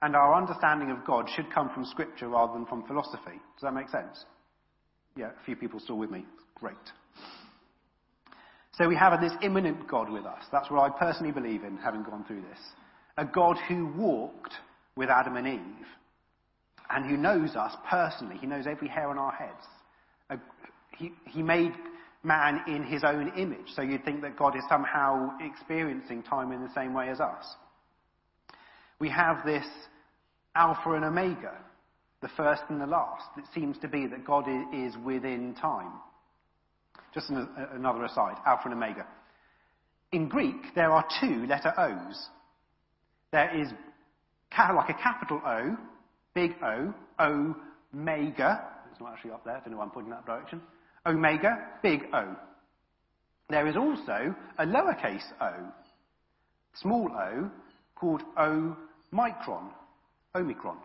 and 0.00 0.16
our 0.16 0.34
understanding 0.34 0.90
of 0.90 1.04
God 1.04 1.28
should 1.34 1.52
come 1.52 1.70
from 1.70 1.84
Scripture 1.84 2.28
rather 2.28 2.54
than 2.54 2.66
from 2.66 2.86
philosophy. 2.86 3.38
Does 3.54 3.62
that 3.62 3.74
make 3.74 3.88
sense? 3.90 4.24
Yeah, 5.16 5.26
a 5.28 5.44
few 5.44 5.54
people 5.54 5.80
still 5.80 5.98
with 5.98 6.10
me. 6.10 6.24
Great. 6.54 6.76
So 8.78 8.88
we 8.88 8.96
have 8.96 9.20
this 9.20 9.32
immanent 9.42 9.86
God 9.86 10.10
with 10.10 10.24
us. 10.24 10.42
That's 10.50 10.70
what 10.70 10.80
I 10.80 10.98
personally 10.98 11.32
believe 11.32 11.62
in, 11.62 11.76
having 11.76 12.02
gone 12.02 12.24
through 12.24 12.40
this. 12.40 12.58
A 13.18 13.24
God 13.26 13.58
who 13.68 13.92
walked 13.94 14.54
with 14.96 15.10
Adam 15.10 15.36
and 15.36 15.46
Eve 15.46 15.86
and 16.94 17.08
who 17.08 17.16
knows 17.16 17.56
us 17.56 17.74
personally. 17.88 18.36
He 18.38 18.46
knows 18.46 18.66
every 18.66 18.88
hair 18.88 19.08
on 19.08 19.18
our 19.18 19.32
heads. 19.32 20.42
He, 20.96 21.12
he 21.26 21.42
made 21.42 21.72
man 22.22 22.62
in 22.68 22.84
his 22.84 23.02
own 23.04 23.32
image, 23.36 23.66
so 23.74 23.82
you'd 23.82 24.04
think 24.04 24.22
that 24.22 24.36
God 24.36 24.56
is 24.56 24.62
somehow 24.68 25.30
experiencing 25.40 26.22
time 26.22 26.52
in 26.52 26.62
the 26.62 26.72
same 26.74 26.94
way 26.94 27.08
as 27.08 27.20
us. 27.20 27.44
We 29.00 29.08
have 29.08 29.44
this 29.44 29.66
Alpha 30.54 30.92
and 30.92 31.04
Omega, 31.04 31.56
the 32.20 32.28
first 32.36 32.62
and 32.68 32.80
the 32.80 32.86
last. 32.86 33.24
It 33.36 33.44
seems 33.54 33.78
to 33.78 33.88
be 33.88 34.06
that 34.06 34.24
God 34.24 34.44
is 34.72 34.94
within 35.04 35.54
time. 35.54 35.92
Just 37.12 37.30
an, 37.30 37.48
another 37.72 38.04
aside, 38.04 38.36
Alpha 38.46 38.64
and 38.66 38.74
Omega. 38.74 39.06
In 40.12 40.28
Greek, 40.28 40.74
there 40.74 40.92
are 40.92 41.04
two 41.20 41.46
letter 41.46 41.72
O's. 41.76 42.28
There 43.32 43.60
is 43.60 43.68
like 44.58 44.90
a 44.90 45.02
capital 45.02 45.40
O 45.44 45.76
big 46.34 46.52
O, 46.62 46.94
omega. 47.18 48.68
It's 48.90 49.00
not 49.00 49.12
actually 49.12 49.32
up 49.32 49.44
there. 49.44 49.62
I 49.64 49.68
why 49.68 49.82
I'm 49.84 49.90
pointing 49.90 50.10
that 50.10 50.26
direction. 50.26 50.60
Omega, 51.06 51.58
big 51.82 52.02
O. 52.12 52.36
There 53.48 53.66
is 53.66 53.76
also 53.76 54.34
a 54.58 54.64
lowercase 54.64 55.24
o, 55.40 55.52
small 56.74 57.10
o, 57.12 57.50
called 57.94 58.22
Omicron. 58.38 59.70
Omicron. 60.34 60.78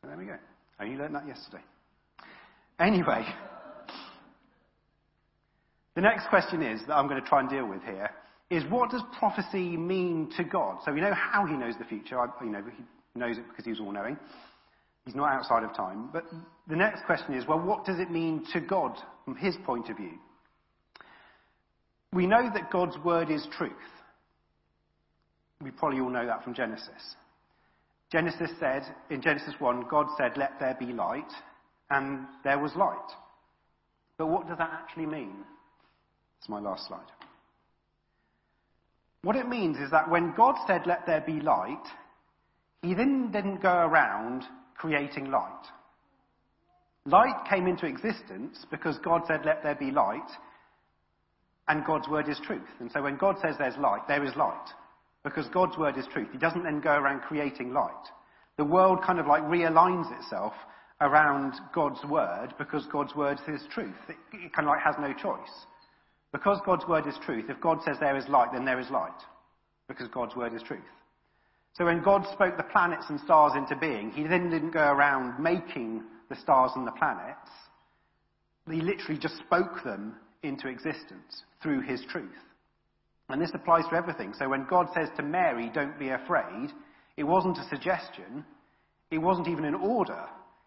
So 0.00 0.08
there 0.08 0.16
we 0.16 0.26
go. 0.26 0.36
Only 0.80 0.96
learned 0.96 1.16
that 1.16 1.26
yesterday. 1.26 1.62
Anyway, 2.78 3.26
the 5.96 6.00
next 6.00 6.28
question 6.28 6.62
is 6.62 6.80
that 6.86 6.94
I'm 6.94 7.08
going 7.08 7.20
to 7.20 7.28
try 7.28 7.40
and 7.40 7.50
deal 7.50 7.66
with 7.66 7.82
here 7.82 8.10
is 8.50 8.62
what 8.70 8.90
does 8.90 9.02
prophecy 9.18 9.76
mean 9.76 10.30
to 10.36 10.44
God? 10.44 10.78
So 10.84 10.92
we 10.92 11.00
know 11.00 11.12
how 11.12 11.44
he 11.46 11.54
knows 11.54 11.74
the 11.78 11.84
future. 11.84 12.20
I, 12.20 12.28
you 12.42 12.50
know, 12.50 12.62
knows 13.18 13.38
it 13.38 13.44
because 13.48 13.64
he's 13.64 13.80
all 13.80 13.92
knowing. 13.92 14.16
He's 15.04 15.14
not 15.14 15.32
outside 15.32 15.64
of 15.64 15.74
time. 15.74 16.10
But 16.12 16.24
the 16.68 16.76
next 16.76 17.04
question 17.06 17.34
is, 17.34 17.46
well, 17.46 17.60
what 17.60 17.84
does 17.84 17.98
it 17.98 18.10
mean 18.10 18.44
to 18.52 18.60
God 18.60 18.96
from 19.24 19.36
his 19.36 19.56
point 19.64 19.88
of 19.88 19.96
view? 19.96 20.18
We 22.12 22.26
know 22.26 22.50
that 22.52 22.70
God's 22.70 22.96
word 23.04 23.30
is 23.30 23.46
truth. 23.56 23.72
We 25.62 25.70
probably 25.70 26.00
all 26.00 26.10
know 26.10 26.26
that 26.26 26.44
from 26.44 26.54
Genesis. 26.54 27.16
Genesis 28.10 28.50
said, 28.58 28.82
in 29.10 29.20
Genesis 29.20 29.54
1, 29.58 29.86
God 29.90 30.06
said, 30.16 30.36
let 30.36 30.58
there 30.60 30.76
be 30.78 30.86
light, 30.86 31.30
and 31.90 32.26
there 32.44 32.58
was 32.58 32.74
light. 32.76 32.96
But 34.16 34.28
what 34.28 34.48
does 34.48 34.58
that 34.58 34.70
actually 34.72 35.06
mean? 35.06 35.44
It's 36.38 36.48
my 36.48 36.60
last 36.60 36.86
slide. 36.86 37.00
What 39.22 39.36
it 39.36 39.48
means 39.48 39.78
is 39.78 39.90
that 39.90 40.10
when 40.10 40.32
God 40.36 40.54
said, 40.66 40.86
let 40.86 41.06
there 41.06 41.20
be 41.20 41.40
light, 41.40 41.84
he 42.82 42.94
then 42.94 43.30
didn't 43.32 43.62
go 43.62 43.72
around 43.72 44.44
creating 44.76 45.30
light. 45.30 45.66
Light 47.04 47.48
came 47.48 47.66
into 47.66 47.86
existence 47.86 48.64
because 48.70 48.98
God 48.98 49.22
said, 49.26 49.40
let 49.44 49.62
there 49.62 49.74
be 49.74 49.90
light, 49.90 50.28
and 51.68 51.84
God's 51.84 52.08
word 52.08 52.28
is 52.28 52.40
truth. 52.46 52.68
And 52.80 52.90
so 52.92 53.02
when 53.02 53.16
God 53.16 53.36
says 53.42 53.56
there's 53.58 53.76
light, 53.76 54.06
there 54.08 54.24
is 54.24 54.34
light. 54.36 54.68
Because 55.24 55.46
God's 55.48 55.76
word 55.76 55.98
is 55.98 56.06
truth. 56.12 56.28
He 56.32 56.38
doesn't 56.38 56.62
then 56.62 56.80
go 56.80 56.92
around 56.92 57.20
creating 57.22 57.72
light. 57.72 57.92
The 58.56 58.64
world 58.64 59.00
kind 59.04 59.18
of 59.18 59.26
like 59.26 59.42
realigns 59.42 60.10
itself 60.18 60.52
around 61.00 61.54
God's 61.74 62.02
word 62.04 62.54
because 62.58 62.86
God's 62.90 63.14
word 63.14 63.38
is 63.48 63.60
truth. 63.72 63.94
It, 64.08 64.16
it 64.32 64.52
kind 64.52 64.68
of 64.68 64.72
like 64.72 64.82
has 64.82 64.94
no 64.98 65.12
choice. 65.12 65.50
Because 66.32 66.60
God's 66.64 66.86
word 66.86 67.06
is 67.06 67.14
truth, 67.24 67.46
if 67.48 67.60
God 67.60 67.78
says 67.84 67.96
there 68.00 68.16
is 68.16 68.28
light, 68.28 68.50
then 68.52 68.64
there 68.64 68.80
is 68.80 68.90
light. 68.90 69.20
Because 69.88 70.08
God's 70.08 70.36
word 70.36 70.54
is 70.54 70.62
truth. 70.62 70.80
So 71.74 71.84
when 71.84 72.02
God 72.02 72.26
spoke 72.32 72.56
the 72.56 72.64
planets 72.64 73.06
and 73.08 73.20
stars 73.20 73.52
into 73.54 73.76
being, 73.76 74.10
he 74.10 74.24
then 74.24 74.50
didn't 74.50 74.72
go 74.72 74.90
around 74.90 75.42
making 75.42 76.02
the 76.28 76.36
stars 76.36 76.72
and 76.74 76.86
the 76.86 76.92
planets. 76.92 77.50
He 78.70 78.80
literally 78.80 79.18
just 79.18 79.36
spoke 79.38 79.82
them 79.84 80.16
into 80.42 80.68
existence 80.68 81.42
through 81.62 81.82
his 81.82 82.04
truth. 82.10 82.30
And 83.28 83.40
this 83.40 83.50
applies 83.54 83.84
to 83.90 83.96
everything. 83.96 84.32
So 84.38 84.48
when 84.48 84.66
God 84.68 84.88
says 84.94 85.08
to 85.16 85.22
Mary, 85.22 85.70
don't 85.72 85.98
be 85.98 86.08
afraid, 86.08 86.70
it 87.16 87.24
wasn't 87.24 87.58
a 87.58 87.68
suggestion. 87.68 88.44
It 89.10 89.18
wasn't 89.18 89.48
even 89.48 89.64
an 89.64 89.74
order. 89.74 90.26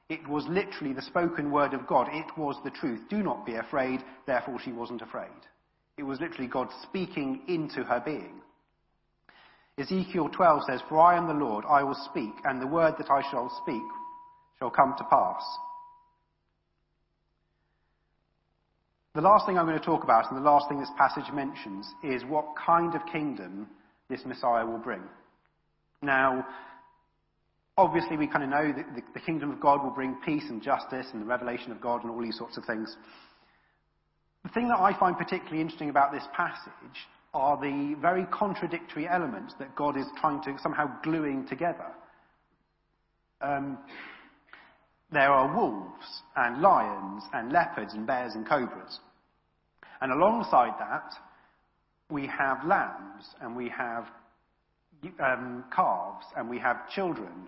It 0.10 0.28
was 0.28 0.46
literally 0.48 0.94
the 0.94 1.02
spoken 1.02 1.52
word 1.52 1.74
of 1.74 1.88
God. 1.88 2.10
It 2.12 2.38
was 2.38 2.58
the 2.64 2.72
truth. 2.72 3.02
Do 3.10 3.24
not 3.24 3.46
be 3.46 3.56
afraid. 3.56 4.02
Therefore, 4.28 4.60
she 4.64 4.72
wasn't 4.72 5.02
afraid. 5.02 5.30
It 5.98 6.04
was 6.04 6.20
literally 6.20 6.48
God 6.48 6.68
speaking 6.84 7.42
into 7.48 7.84
her 7.84 8.02
being. 8.04 8.41
Ezekiel 9.78 10.30
12 10.30 10.62
says, 10.70 10.82
For 10.90 11.00
I 11.00 11.18
am 11.18 11.28
the 11.28 11.34
Lord, 11.34 11.66
I 11.68 11.84
will 11.84 11.98
speak, 12.10 12.34
and 12.44 12.62
the 12.62 12.68
word 12.68 12.96
that 12.98 13.10
I 13.10 13.22
shall 13.32 13.50
speak 13.64 13.82
shall 14.60 14.70
come 14.70 14.94
to 14.98 15.04
pass. 15.06 15.44
The 19.14 19.22
last 19.22 19.46
thing 19.46 19.58
I'm 19.58 19.66
going 19.66 19.80
to 19.80 19.86
talk 19.86 20.04
about, 20.04 20.32
and 20.32 20.40
the 20.40 20.50
last 20.50 20.70
thing 20.70 20.80
this 20.80 20.90
passage 20.98 21.32
mentions, 21.34 21.86
is 22.04 22.24
what 22.24 22.46
kind 22.56 22.96
of 22.96 23.02
kingdom 23.12 23.68
this 24.10 24.22
Messiah 24.26 24.66
will 24.66 24.78
bring. 24.78 25.02
Now, 26.02 26.46
obviously, 27.78 28.16
we 28.16 28.28
kind 28.28 28.44
of 28.44 28.50
know 28.50 28.74
that 28.76 28.96
the, 28.96 29.02
the 29.14 29.20
kingdom 29.20 29.52
of 29.52 29.60
God 29.60 29.84
will 29.84 29.92
bring 29.92 30.16
peace 30.26 30.46
and 30.50 30.62
justice 30.62 31.08
and 31.12 31.22
the 31.22 31.26
revelation 31.26 31.72
of 31.72 31.82
God 31.82 32.04
and 32.04 32.12
all 32.12 32.22
these 32.22 32.38
sorts 32.38 32.58
of 32.58 32.66
things. 32.66 32.96
The 34.44 34.50
thing 34.50 34.70
that 34.70 34.80
I 34.80 34.98
find 34.98 35.18
particularly 35.18 35.62
interesting 35.62 35.90
about 35.90 36.14
this 36.14 36.24
passage 36.34 36.98
are 37.34 37.58
the 37.58 37.96
very 38.02 38.26
contradictory 38.26 39.08
elements 39.08 39.54
that 39.60 39.76
God 39.76 39.98
is 39.98 40.06
trying 40.20 40.42
to 40.44 40.58
somehow 40.62 40.92
gluing 41.02 41.48
together. 41.48 41.88
Um, 43.42 43.78
there 45.12 45.32
are 45.32 45.56
wolves 45.56 46.24
and 46.36 46.62
lions 46.62 47.24
and 47.34 47.52
leopards 47.52 47.94
and 47.94 48.06
bears 48.06 48.34
and 48.36 48.48
cobras. 48.48 49.00
And 50.02 50.12
alongside 50.12 50.74
that, 50.80 51.14
we 52.10 52.28
have 52.28 52.66
lambs 52.66 53.26
and 53.42 53.56
we 53.56 53.70
have 53.70 54.08
um, 55.20 55.64
calves 55.74 56.26
and 56.36 56.50
we 56.50 56.60
have 56.60 56.90
children. 56.90 57.48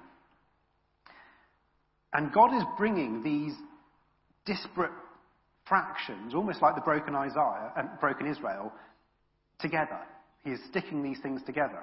And 2.14 2.32
God 2.32 2.56
is 2.56 2.64
bringing 2.78 3.24
these 3.24 3.54
disparate 4.46 4.92
fractions, 5.66 6.36
almost 6.36 6.62
like 6.62 6.76
the 6.76 6.82
broken 6.82 7.16
Isaiah 7.16 7.72
and 7.78 7.90
uh, 7.90 7.92
broken 8.00 8.28
Israel, 8.28 8.72
together. 9.64 9.98
He 10.44 10.52
is 10.52 10.60
sticking 10.70 11.02
these 11.02 11.18
things 11.24 11.42
together. 11.48 11.80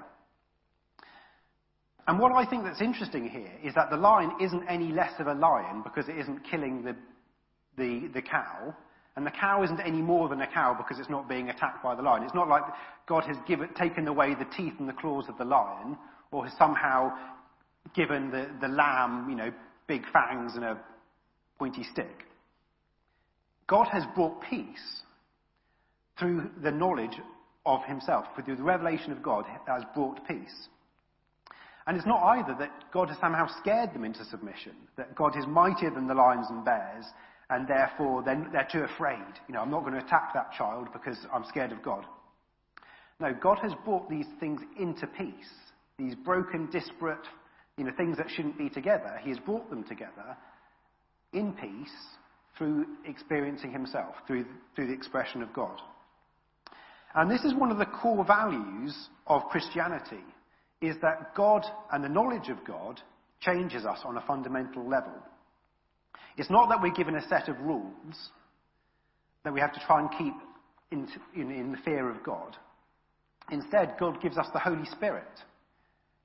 And 2.06 2.18
what 2.18 2.32
I 2.32 2.48
think 2.48 2.64
that's 2.64 2.80
interesting 2.80 3.28
here 3.28 3.52
is 3.64 3.74
that 3.74 3.90
the 3.90 3.96
lion 3.96 4.32
isn't 4.40 4.64
any 4.68 4.92
less 4.92 5.12
of 5.18 5.26
a 5.26 5.34
lion 5.34 5.82
because 5.82 6.08
it 6.08 6.16
isn't 6.18 6.40
killing 6.48 6.84
the, 6.84 6.94
the, 7.76 8.08
the 8.14 8.22
cow, 8.22 8.74
and 9.16 9.26
the 9.26 9.30
cow 9.30 9.62
isn't 9.62 9.80
any 9.80 10.00
more 10.00 10.28
than 10.28 10.40
a 10.40 10.46
cow 10.46 10.74
because 10.76 10.98
it's 10.98 11.10
not 11.10 11.28
being 11.28 11.50
attacked 11.50 11.82
by 11.82 11.94
the 11.94 12.02
lion. 12.02 12.22
It's 12.22 12.34
not 12.34 12.48
like 12.48 12.62
God 13.06 13.24
has 13.24 13.36
given, 13.46 13.68
taken 13.74 14.06
away 14.08 14.34
the 14.34 14.46
teeth 14.56 14.74
and 14.78 14.88
the 14.88 14.92
claws 14.92 15.24
of 15.28 15.36
the 15.36 15.44
lion, 15.44 15.96
or 16.30 16.44
has 16.44 16.56
somehow 16.56 17.12
given 17.94 18.30
the, 18.30 18.48
the 18.60 18.68
lamb, 18.68 19.26
you 19.28 19.36
know, 19.36 19.52
big 19.86 20.02
fangs 20.12 20.52
and 20.54 20.64
a 20.64 20.78
pointy 21.58 21.84
stick. 21.92 22.24
God 23.66 23.88
has 23.92 24.04
brought 24.14 24.42
peace 24.48 25.02
through 26.18 26.50
the 26.62 26.70
knowledge 26.70 27.18
of 27.66 27.84
himself, 27.84 28.24
through 28.44 28.56
the 28.56 28.62
revelation 28.62 29.12
of 29.12 29.22
God 29.22 29.44
has 29.66 29.82
brought 29.94 30.26
peace. 30.26 30.68
And 31.86 31.96
it's 31.96 32.06
not 32.06 32.22
either 32.38 32.54
that 32.58 32.70
God 32.92 33.08
has 33.08 33.18
somehow 33.18 33.46
scared 33.60 33.92
them 33.92 34.04
into 34.04 34.24
submission, 34.24 34.72
that 34.96 35.14
God 35.14 35.36
is 35.36 35.46
mightier 35.46 35.90
than 35.90 36.06
the 36.06 36.14
lions 36.14 36.46
and 36.48 36.64
bears, 36.64 37.04
and 37.50 37.66
therefore 37.66 38.22
they're, 38.22 38.46
they're 38.52 38.68
too 38.70 38.84
afraid. 38.84 39.18
You 39.48 39.54
know, 39.54 39.60
I'm 39.60 39.70
not 39.70 39.80
going 39.80 39.94
to 39.94 40.04
attack 40.04 40.32
that 40.34 40.52
child 40.56 40.88
because 40.92 41.18
I'm 41.32 41.44
scared 41.48 41.72
of 41.72 41.82
God. 41.82 42.04
No, 43.18 43.34
God 43.34 43.58
has 43.62 43.72
brought 43.84 44.08
these 44.08 44.26
things 44.38 44.60
into 44.78 45.06
peace. 45.06 45.50
These 45.98 46.14
broken, 46.14 46.70
disparate, 46.70 47.26
you 47.76 47.84
know, 47.84 47.92
things 47.96 48.16
that 48.16 48.30
shouldn't 48.30 48.56
be 48.56 48.70
together. 48.70 49.18
He 49.22 49.30
has 49.30 49.38
brought 49.38 49.68
them 49.68 49.84
together 49.84 50.36
in 51.32 51.52
peace 51.52 51.94
through 52.56 52.86
experiencing 53.04 53.72
himself, 53.72 54.14
through, 54.26 54.46
through 54.74 54.86
the 54.86 54.92
expression 54.92 55.42
of 55.42 55.52
God. 55.52 55.80
And 57.14 57.30
this 57.30 57.44
is 57.44 57.54
one 57.54 57.70
of 57.70 57.78
the 57.78 57.86
core 57.86 58.24
values 58.24 58.96
of 59.26 59.48
Christianity, 59.50 60.24
is 60.80 60.96
that 61.02 61.34
God 61.34 61.64
and 61.92 62.02
the 62.04 62.08
knowledge 62.08 62.48
of 62.48 62.64
God 62.64 63.00
changes 63.40 63.84
us 63.84 64.00
on 64.04 64.16
a 64.16 64.26
fundamental 64.26 64.88
level. 64.88 65.12
It's 66.36 66.50
not 66.50 66.68
that 66.68 66.80
we're 66.80 66.92
given 66.92 67.16
a 67.16 67.28
set 67.28 67.48
of 67.48 67.58
rules 67.60 68.30
that 69.44 69.52
we 69.52 69.60
have 69.60 69.72
to 69.72 69.80
try 69.86 70.00
and 70.00 70.10
keep 70.16 70.34
in, 70.90 71.08
in, 71.34 71.50
in 71.50 71.72
the 71.72 71.78
fear 71.78 72.10
of 72.10 72.22
God. 72.22 72.56
Instead, 73.50 73.96
God 73.98 74.20
gives 74.20 74.38
us 74.38 74.46
the 74.52 74.58
Holy 74.58 74.84
Spirit 74.86 75.24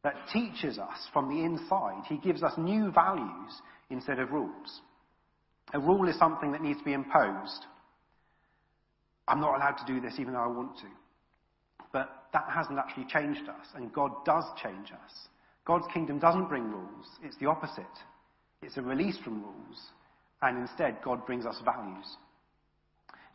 that 0.03 0.15
teaches 0.31 0.77
us 0.77 1.07
from 1.11 1.29
the 1.29 1.43
inside. 1.43 2.03
He 2.07 2.17
gives 2.17 2.43
us 2.43 2.53
new 2.57 2.91
values 2.91 3.61
instead 3.89 4.19
of 4.19 4.31
rules. 4.31 4.81
A 5.73 5.79
rule 5.79 6.07
is 6.07 6.17
something 6.19 6.51
that 6.51 6.61
needs 6.61 6.79
to 6.79 6.85
be 6.85 6.93
imposed. 6.93 7.65
I'm 9.27 9.41
not 9.41 9.55
allowed 9.55 9.77
to 9.77 9.85
do 9.85 9.99
this 9.99 10.15
even 10.19 10.33
though 10.33 10.43
I 10.43 10.47
want 10.47 10.77
to. 10.77 10.87
But 11.91 12.25
that 12.33 12.47
hasn't 12.49 12.77
actually 12.77 13.05
changed 13.05 13.47
us, 13.47 13.67
and 13.75 13.93
God 13.93 14.11
does 14.25 14.43
change 14.61 14.91
us. 14.91 15.27
God's 15.65 15.87
kingdom 15.93 16.19
doesn't 16.19 16.49
bring 16.49 16.69
rules, 16.69 17.07
it's 17.23 17.37
the 17.37 17.47
opposite. 17.47 17.85
It's 18.61 18.77
a 18.77 18.81
release 18.81 19.17
from 19.23 19.41
rules, 19.43 19.79
and 20.41 20.57
instead, 20.57 20.97
God 21.03 21.25
brings 21.25 21.45
us 21.45 21.59
values. 21.63 22.17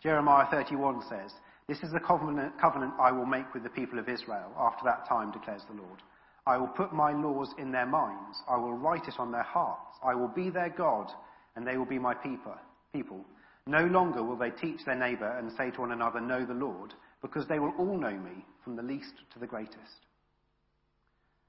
Jeremiah 0.02 0.46
31 0.50 1.02
says, 1.08 1.32
This 1.68 1.78
is 1.82 1.92
the 1.92 2.00
covenant, 2.00 2.58
covenant 2.60 2.94
I 3.00 3.12
will 3.12 3.26
make 3.26 3.52
with 3.52 3.62
the 3.62 3.70
people 3.70 3.98
of 3.98 4.08
Israel 4.08 4.52
after 4.58 4.84
that 4.84 5.08
time, 5.08 5.30
declares 5.30 5.62
the 5.68 5.76
Lord. 5.76 6.02
I 6.46 6.56
will 6.56 6.68
put 6.68 6.92
my 6.92 7.12
laws 7.12 7.54
in 7.58 7.70
their 7.70 7.86
minds. 7.86 8.38
I 8.48 8.56
will 8.56 8.72
write 8.72 9.08
it 9.08 9.14
on 9.18 9.30
their 9.30 9.42
hearts. 9.42 9.96
I 10.02 10.14
will 10.14 10.28
be 10.28 10.50
their 10.50 10.70
God, 10.70 11.10
and 11.54 11.66
they 11.66 11.76
will 11.76 11.84
be 11.84 11.98
my 11.98 12.14
people. 12.14 12.54
people. 12.92 13.24
No 13.66 13.84
longer 13.84 14.22
will 14.22 14.36
they 14.36 14.50
teach 14.50 14.80
their 14.84 14.96
neighbor 14.96 15.38
and 15.38 15.52
say 15.56 15.70
to 15.70 15.80
one 15.80 15.92
another, 15.92 16.20
Know 16.20 16.44
the 16.44 16.54
Lord, 16.54 16.94
because 17.22 17.46
they 17.46 17.58
will 17.58 17.72
all 17.78 17.98
know 17.98 18.16
me, 18.16 18.44
from 18.64 18.76
the 18.76 18.82
least 18.82 19.14
to 19.32 19.38
the 19.38 19.46
greatest. 19.46 20.06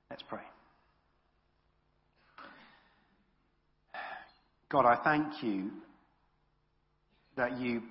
Let's 0.10 0.24
pray. 0.24 0.41
God, 4.69 4.86
I 4.86 4.97
thank 5.04 5.43
you 5.43 5.71
that 7.36 7.60
you, 7.60 7.82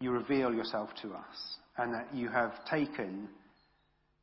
you 0.00 0.10
reveal 0.10 0.52
yourself 0.52 0.90
to 1.02 1.12
us 1.14 1.58
and 1.78 1.94
that 1.94 2.14
you 2.14 2.28
have 2.28 2.52
taken 2.66 3.28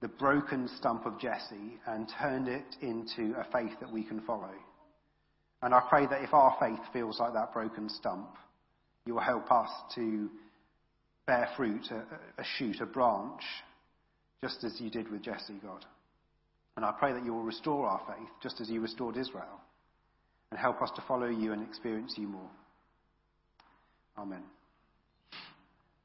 the 0.01 0.07
broken 0.07 0.67
stump 0.77 1.05
of 1.05 1.19
Jesse 1.19 1.79
and 1.87 2.11
turned 2.19 2.47
it 2.47 2.75
into 2.81 3.35
a 3.39 3.45
faith 3.51 3.73
that 3.79 3.91
we 3.91 4.03
can 4.03 4.21
follow. 4.21 4.51
And 5.61 5.73
I 5.73 5.81
pray 5.89 6.07
that 6.07 6.23
if 6.23 6.33
our 6.33 6.55
faith 6.59 6.79
feels 6.91 7.19
like 7.19 7.33
that 7.33 7.53
broken 7.53 7.89
stump, 7.89 8.29
you 9.05 9.13
will 9.13 9.21
help 9.21 9.51
us 9.51 9.69
to 9.95 10.29
bear 11.27 11.49
fruit, 11.55 11.87
a, 11.91 12.41
a 12.41 12.43
shoot, 12.57 12.81
a 12.81 12.85
branch, 12.85 13.41
just 14.41 14.63
as 14.63 14.79
you 14.81 14.89
did 14.89 15.09
with 15.11 15.21
Jesse, 15.21 15.59
God. 15.63 15.85
And 16.75 16.85
I 16.85 16.91
pray 16.91 17.13
that 17.13 17.23
you 17.23 17.33
will 17.33 17.43
restore 17.43 17.85
our 17.85 18.01
faith, 18.07 18.29
just 18.41 18.59
as 18.59 18.69
you 18.69 18.81
restored 18.81 19.17
Israel, 19.17 19.61
and 20.49 20.59
help 20.59 20.81
us 20.81 20.89
to 20.95 21.03
follow 21.07 21.27
you 21.27 21.53
and 21.53 21.61
experience 21.67 22.15
you 22.17 22.27
more. 22.27 22.49
Amen. 24.17 24.43